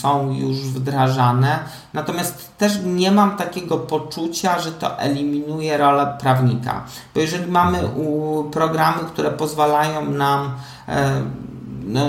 [0.00, 1.58] są już wdrażane.
[1.94, 6.84] Natomiast też nie mam takiego poczucia, że to eliminuje rolę prawnika.
[7.14, 7.78] Bo jeżeli mamy
[8.52, 10.50] programy, które pozwalają nam
[10.88, 11.22] e,
[11.88, 12.08] no,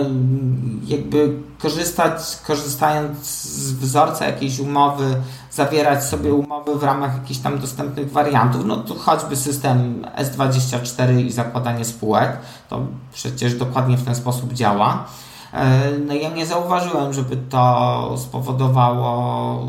[0.88, 5.22] jakby korzystać, korzystając z wzorca jakiejś umowy,
[5.60, 11.32] zawierać sobie umowy w ramach jakichś tam dostępnych wariantów, no to choćby system S24 i
[11.32, 12.38] zakładanie spółek,
[12.70, 12.82] to
[13.14, 15.06] przecież dokładnie w ten sposób działa.
[15.54, 19.68] E, no ja nie zauważyłem, żeby to spowodowało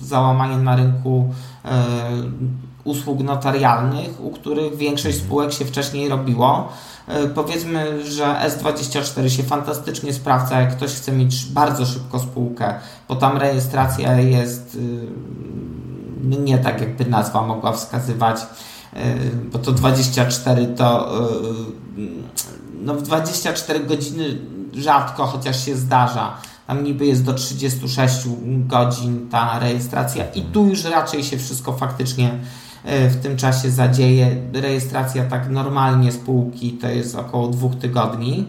[0.00, 1.28] załamanie na rynku
[1.64, 1.84] e,
[2.84, 5.26] usług notarialnych, u których większość mhm.
[5.26, 6.68] spółek się wcześniej robiło.
[7.08, 12.74] E, powiedzmy, że S24 się fantastycznie sprawdza, jak ktoś chce mieć bardzo szybko spółkę,
[13.08, 18.40] bo tam rejestracja jest y, nie tak, jakby nazwa mogła wskazywać,
[19.52, 21.12] bo to 24 to
[22.82, 24.38] no w 24 godziny
[24.74, 26.36] rzadko, chociaż się zdarza.
[26.66, 28.16] Tam niby jest do 36
[28.66, 32.30] godzin ta rejestracja i tu już raczej się wszystko faktycznie
[32.84, 34.36] w tym czasie zadzieje.
[34.52, 38.46] Rejestracja tak normalnie spółki to jest około dwóch tygodni.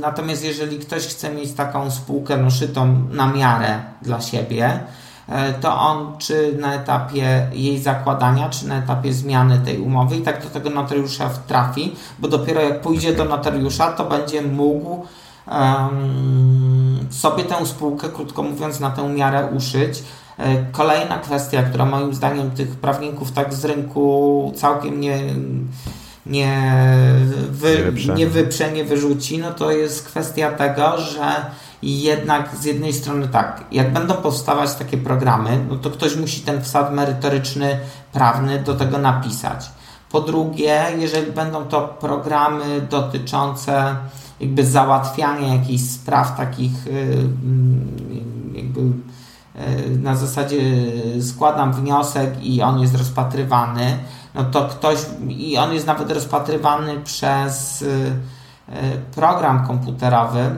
[0.00, 4.80] Natomiast jeżeli ktoś chce mieć taką spółkę no, szytą na miarę dla siebie,
[5.28, 10.22] e, to on czy na etapie jej zakładania, czy na etapie zmiany tej umowy i
[10.22, 15.06] tak do tego notariusza trafi, bo dopiero jak pójdzie do notariusza, to będzie mógł
[15.50, 20.02] um, sobie tę spółkę, krótko mówiąc, na tę miarę uszyć.
[20.38, 25.18] E, kolejna kwestia, która moim zdaniem tych prawników tak z rynku całkiem nie,
[26.28, 26.72] nie,
[27.50, 28.14] wy, nie, wyprze.
[28.14, 31.50] nie wyprze, nie wyrzuci, no to jest kwestia tego, że
[31.82, 36.62] jednak z jednej strony tak, jak będą powstawać takie programy, no to ktoś musi ten
[36.62, 37.78] wsad merytoryczny,
[38.12, 39.70] prawny do tego napisać.
[40.10, 43.96] Po drugie, jeżeli będą to programy dotyczące
[44.40, 50.60] jakby załatwiania jakichś spraw takich y, mm, jakby y, na zasadzie
[51.20, 53.98] składam wniosek i on jest rozpatrywany,
[54.38, 58.12] no to ktoś i on jest nawet rozpatrywany przez y,
[59.14, 60.56] program komputerowy,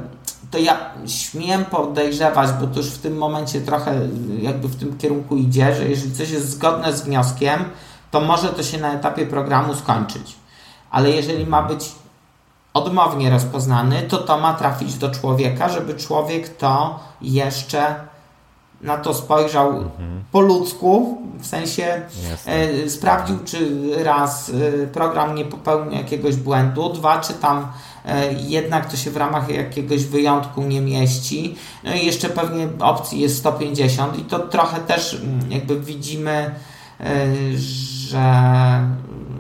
[0.50, 0.76] to ja
[1.06, 4.00] śmiem podejrzewać, bo to już w tym momencie trochę
[4.40, 7.64] jakby w tym kierunku idzie, że jeżeli coś jest zgodne z wnioskiem,
[8.10, 10.36] to może to się na etapie programu skończyć.
[10.90, 11.92] Ale jeżeli ma być
[12.74, 17.94] odmownie rozpoznany, to to ma trafić do człowieka, żeby człowiek to jeszcze
[18.80, 20.24] na to spojrzał mhm.
[20.32, 22.02] po ludzku, w sensie
[22.46, 27.66] e, sprawdził, czy raz e, program nie popełnił jakiegoś błędu, dwa, czy tam
[28.06, 31.56] e, jednak to się w ramach jakiegoś wyjątku nie mieści.
[31.84, 36.54] No i jeszcze pewnie opcji jest 150 i to trochę też mm, jakby widzimy,
[37.00, 37.26] e,
[37.56, 38.30] że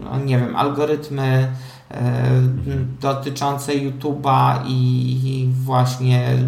[0.04, 1.48] no nie wiem, algorytmy
[1.90, 2.30] E,
[3.00, 6.38] dotyczące YouTube'a i właśnie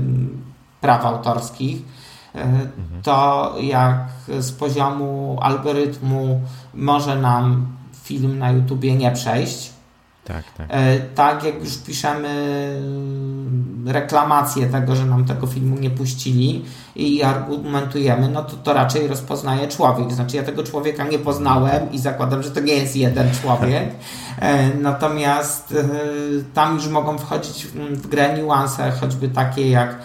[0.81, 1.83] praw autorskich,
[3.03, 4.09] to jak
[4.39, 6.41] z poziomu algorytmu
[6.75, 7.67] może nam
[8.03, 9.73] film na YouTubie nie przejść,
[10.25, 10.67] tak, tak.
[10.71, 12.29] E, tak, jak już piszemy
[13.87, 16.65] reklamację tego, że nam tego filmu nie puścili
[16.97, 20.13] i argumentujemy, no to to raczej rozpoznaje człowiek.
[20.13, 23.91] Znaczy ja tego człowieka nie poznałem i zakładam, że to nie jest jeden człowiek.
[24.39, 25.85] E, natomiast e,
[26.55, 29.99] tam już mogą wchodzić w grę niuanse, choćby takie jak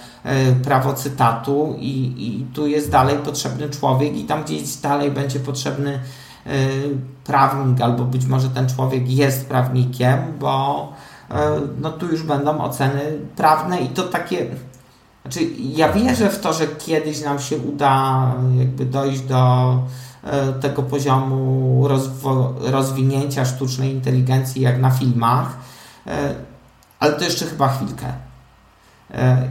[0.64, 6.00] prawo cytatu i, i tu jest dalej potrzebny człowiek i tam gdzieś dalej będzie potrzebny
[6.48, 10.94] Y, prawnik, albo być może ten człowiek jest prawnikiem, bo
[11.32, 11.34] y,
[11.82, 13.02] no tu już będą oceny
[13.36, 14.46] prawne i to takie.
[15.22, 19.74] Znaczy, ja wierzę w to, że kiedyś nam się uda jakby dojść do
[20.62, 21.88] tego poziomu
[22.62, 25.58] rozwinięcia sztucznej inteligencji jak na filmach,
[27.00, 28.14] ale to jeszcze chyba chwilkę.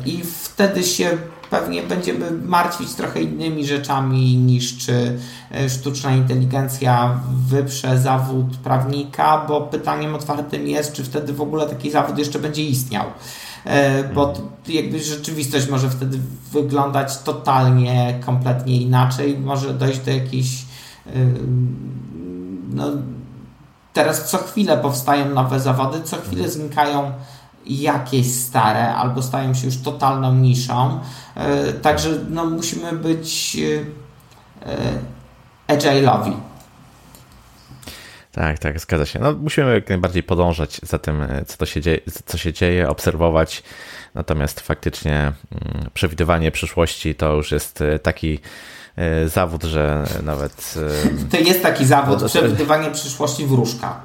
[0.07, 1.19] I wtedy się
[1.51, 5.19] pewnie będziemy martwić trochę innymi rzeczami niż czy
[5.55, 11.91] e, sztuczna inteligencja wyprze zawód prawnika, bo pytaniem otwartym jest, czy wtedy w ogóle taki
[11.91, 13.05] zawód jeszcze będzie istniał.
[13.65, 14.33] E, bo
[14.69, 16.19] jakby rzeczywistość może wtedy
[16.53, 19.39] wyglądać totalnie, kompletnie inaczej.
[19.39, 20.63] Może dojść do jakiejś
[21.07, 21.11] e,
[22.71, 22.85] no,
[23.93, 27.13] teraz co chwilę powstają nowe zawody, co chwilę znikają
[27.67, 31.01] jakieś stare albo stają się już totalną niszą.
[31.35, 33.57] E, także no, musimy być
[35.69, 36.33] e, agile'owi.
[38.33, 39.19] Tak, tak, zgadza się.
[39.19, 42.89] No, musimy jak najbardziej podążać za tym, e, co, to się, dzieje, co się dzieje,
[42.89, 43.63] obserwować.
[44.15, 48.39] Natomiast faktycznie mm, przewidywanie przyszłości to już jest taki
[49.27, 50.75] zawód, że nawet.
[51.31, 54.01] To jest taki zawód, przewidywanie przyszłości wróżka.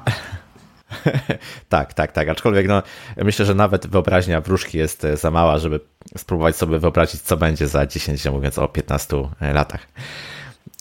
[1.68, 2.28] tak, tak, tak.
[2.28, 2.82] Aczkolwiek no,
[3.16, 5.80] myślę, że nawet wyobraźnia wróżki jest e, za mała, żeby
[6.16, 9.86] spróbować sobie wyobrazić, co będzie za 10, mówiąc o 15 latach.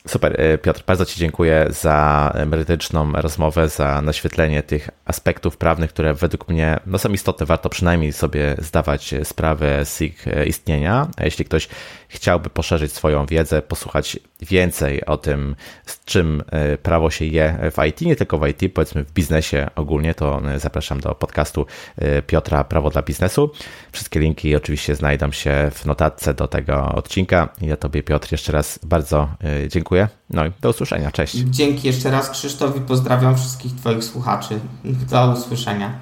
[0.08, 6.14] Super, e, Piotr, bardzo Ci dziękuję za merytoryczną rozmowę, za naświetlenie tych aspektów prawnych, które
[6.14, 7.46] według mnie no, są istotne.
[7.46, 11.08] Warto przynajmniej sobie zdawać sprawę z ich e, istnienia.
[11.18, 11.68] A jeśli ktoś
[12.08, 17.86] chciałby poszerzyć swoją wiedzę, posłuchać więcej o tym, z czym e, prawo się je w
[17.86, 21.66] IT, nie tylko w IT, powiedzmy w biznesie ogólnie, to zapraszam do podcastu
[22.28, 23.52] Piotra Prawo dla Biznesu.
[23.92, 27.50] Wszystkie linki oczywiście znajdą się w notatce do tego odcinka.
[27.62, 29.30] Ja Tobie, Piotr, jeszcze raz bardzo
[29.68, 30.08] dziękuję dziękuję.
[30.30, 31.12] No i do usłyszenia.
[31.12, 31.36] Cześć.
[31.36, 34.60] Dzięki jeszcze raz Krzysztof i pozdrawiam wszystkich Twoich słuchaczy.
[35.12, 36.00] Do usłyszenia.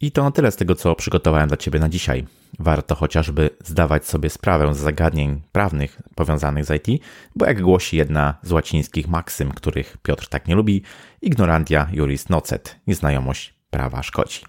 [0.00, 2.26] I to na tyle z tego, co przygotowałem dla Ciebie na dzisiaj.
[2.58, 7.02] Warto chociażby zdawać sobie sprawę z zagadnień prawnych powiązanych z IT,
[7.36, 10.82] bo jak głosi jedna z łacińskich maksym, których Piotr tak nie lubi,
[11.22, 14.40] ignorantia juris nocet, nieznajomość prawa szkodzi.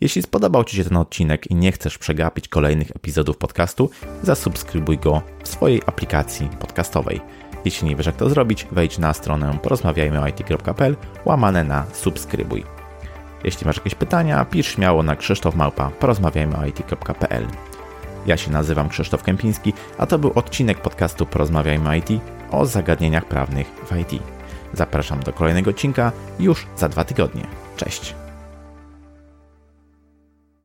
[0.00, 3.90] Jeśli spodobał Ci się ten odcinek i nie chcesz przegapić kolejnych epizodów podcastu,
[4.22, 7.20] zasubskrybuj go w swojej aplikacji podcastowej–
[7.64, 12.64] jeśli nie wiesz jak to zrobić, wejdź na stronę porozmawiajmyoit.pl łamane na subskrybuj.
[13.44, 17.46] Jeśli masz jakieś pytania, pisz śmiało na krzysztofmałpa porozmawiajmyoit.pl
[18.26, 22.08] Ja się nazywam Krzysztof Kępiński, a to był odcinek podcastu Porozmawiajmy IT
[22.50, 24.22] o zagadnieniach prawnych w IT.
[24.72, 27.46] Zapraszam do kolejnego odcinka już za dwa tygodnie.
[27.76, 28.23] Cześć!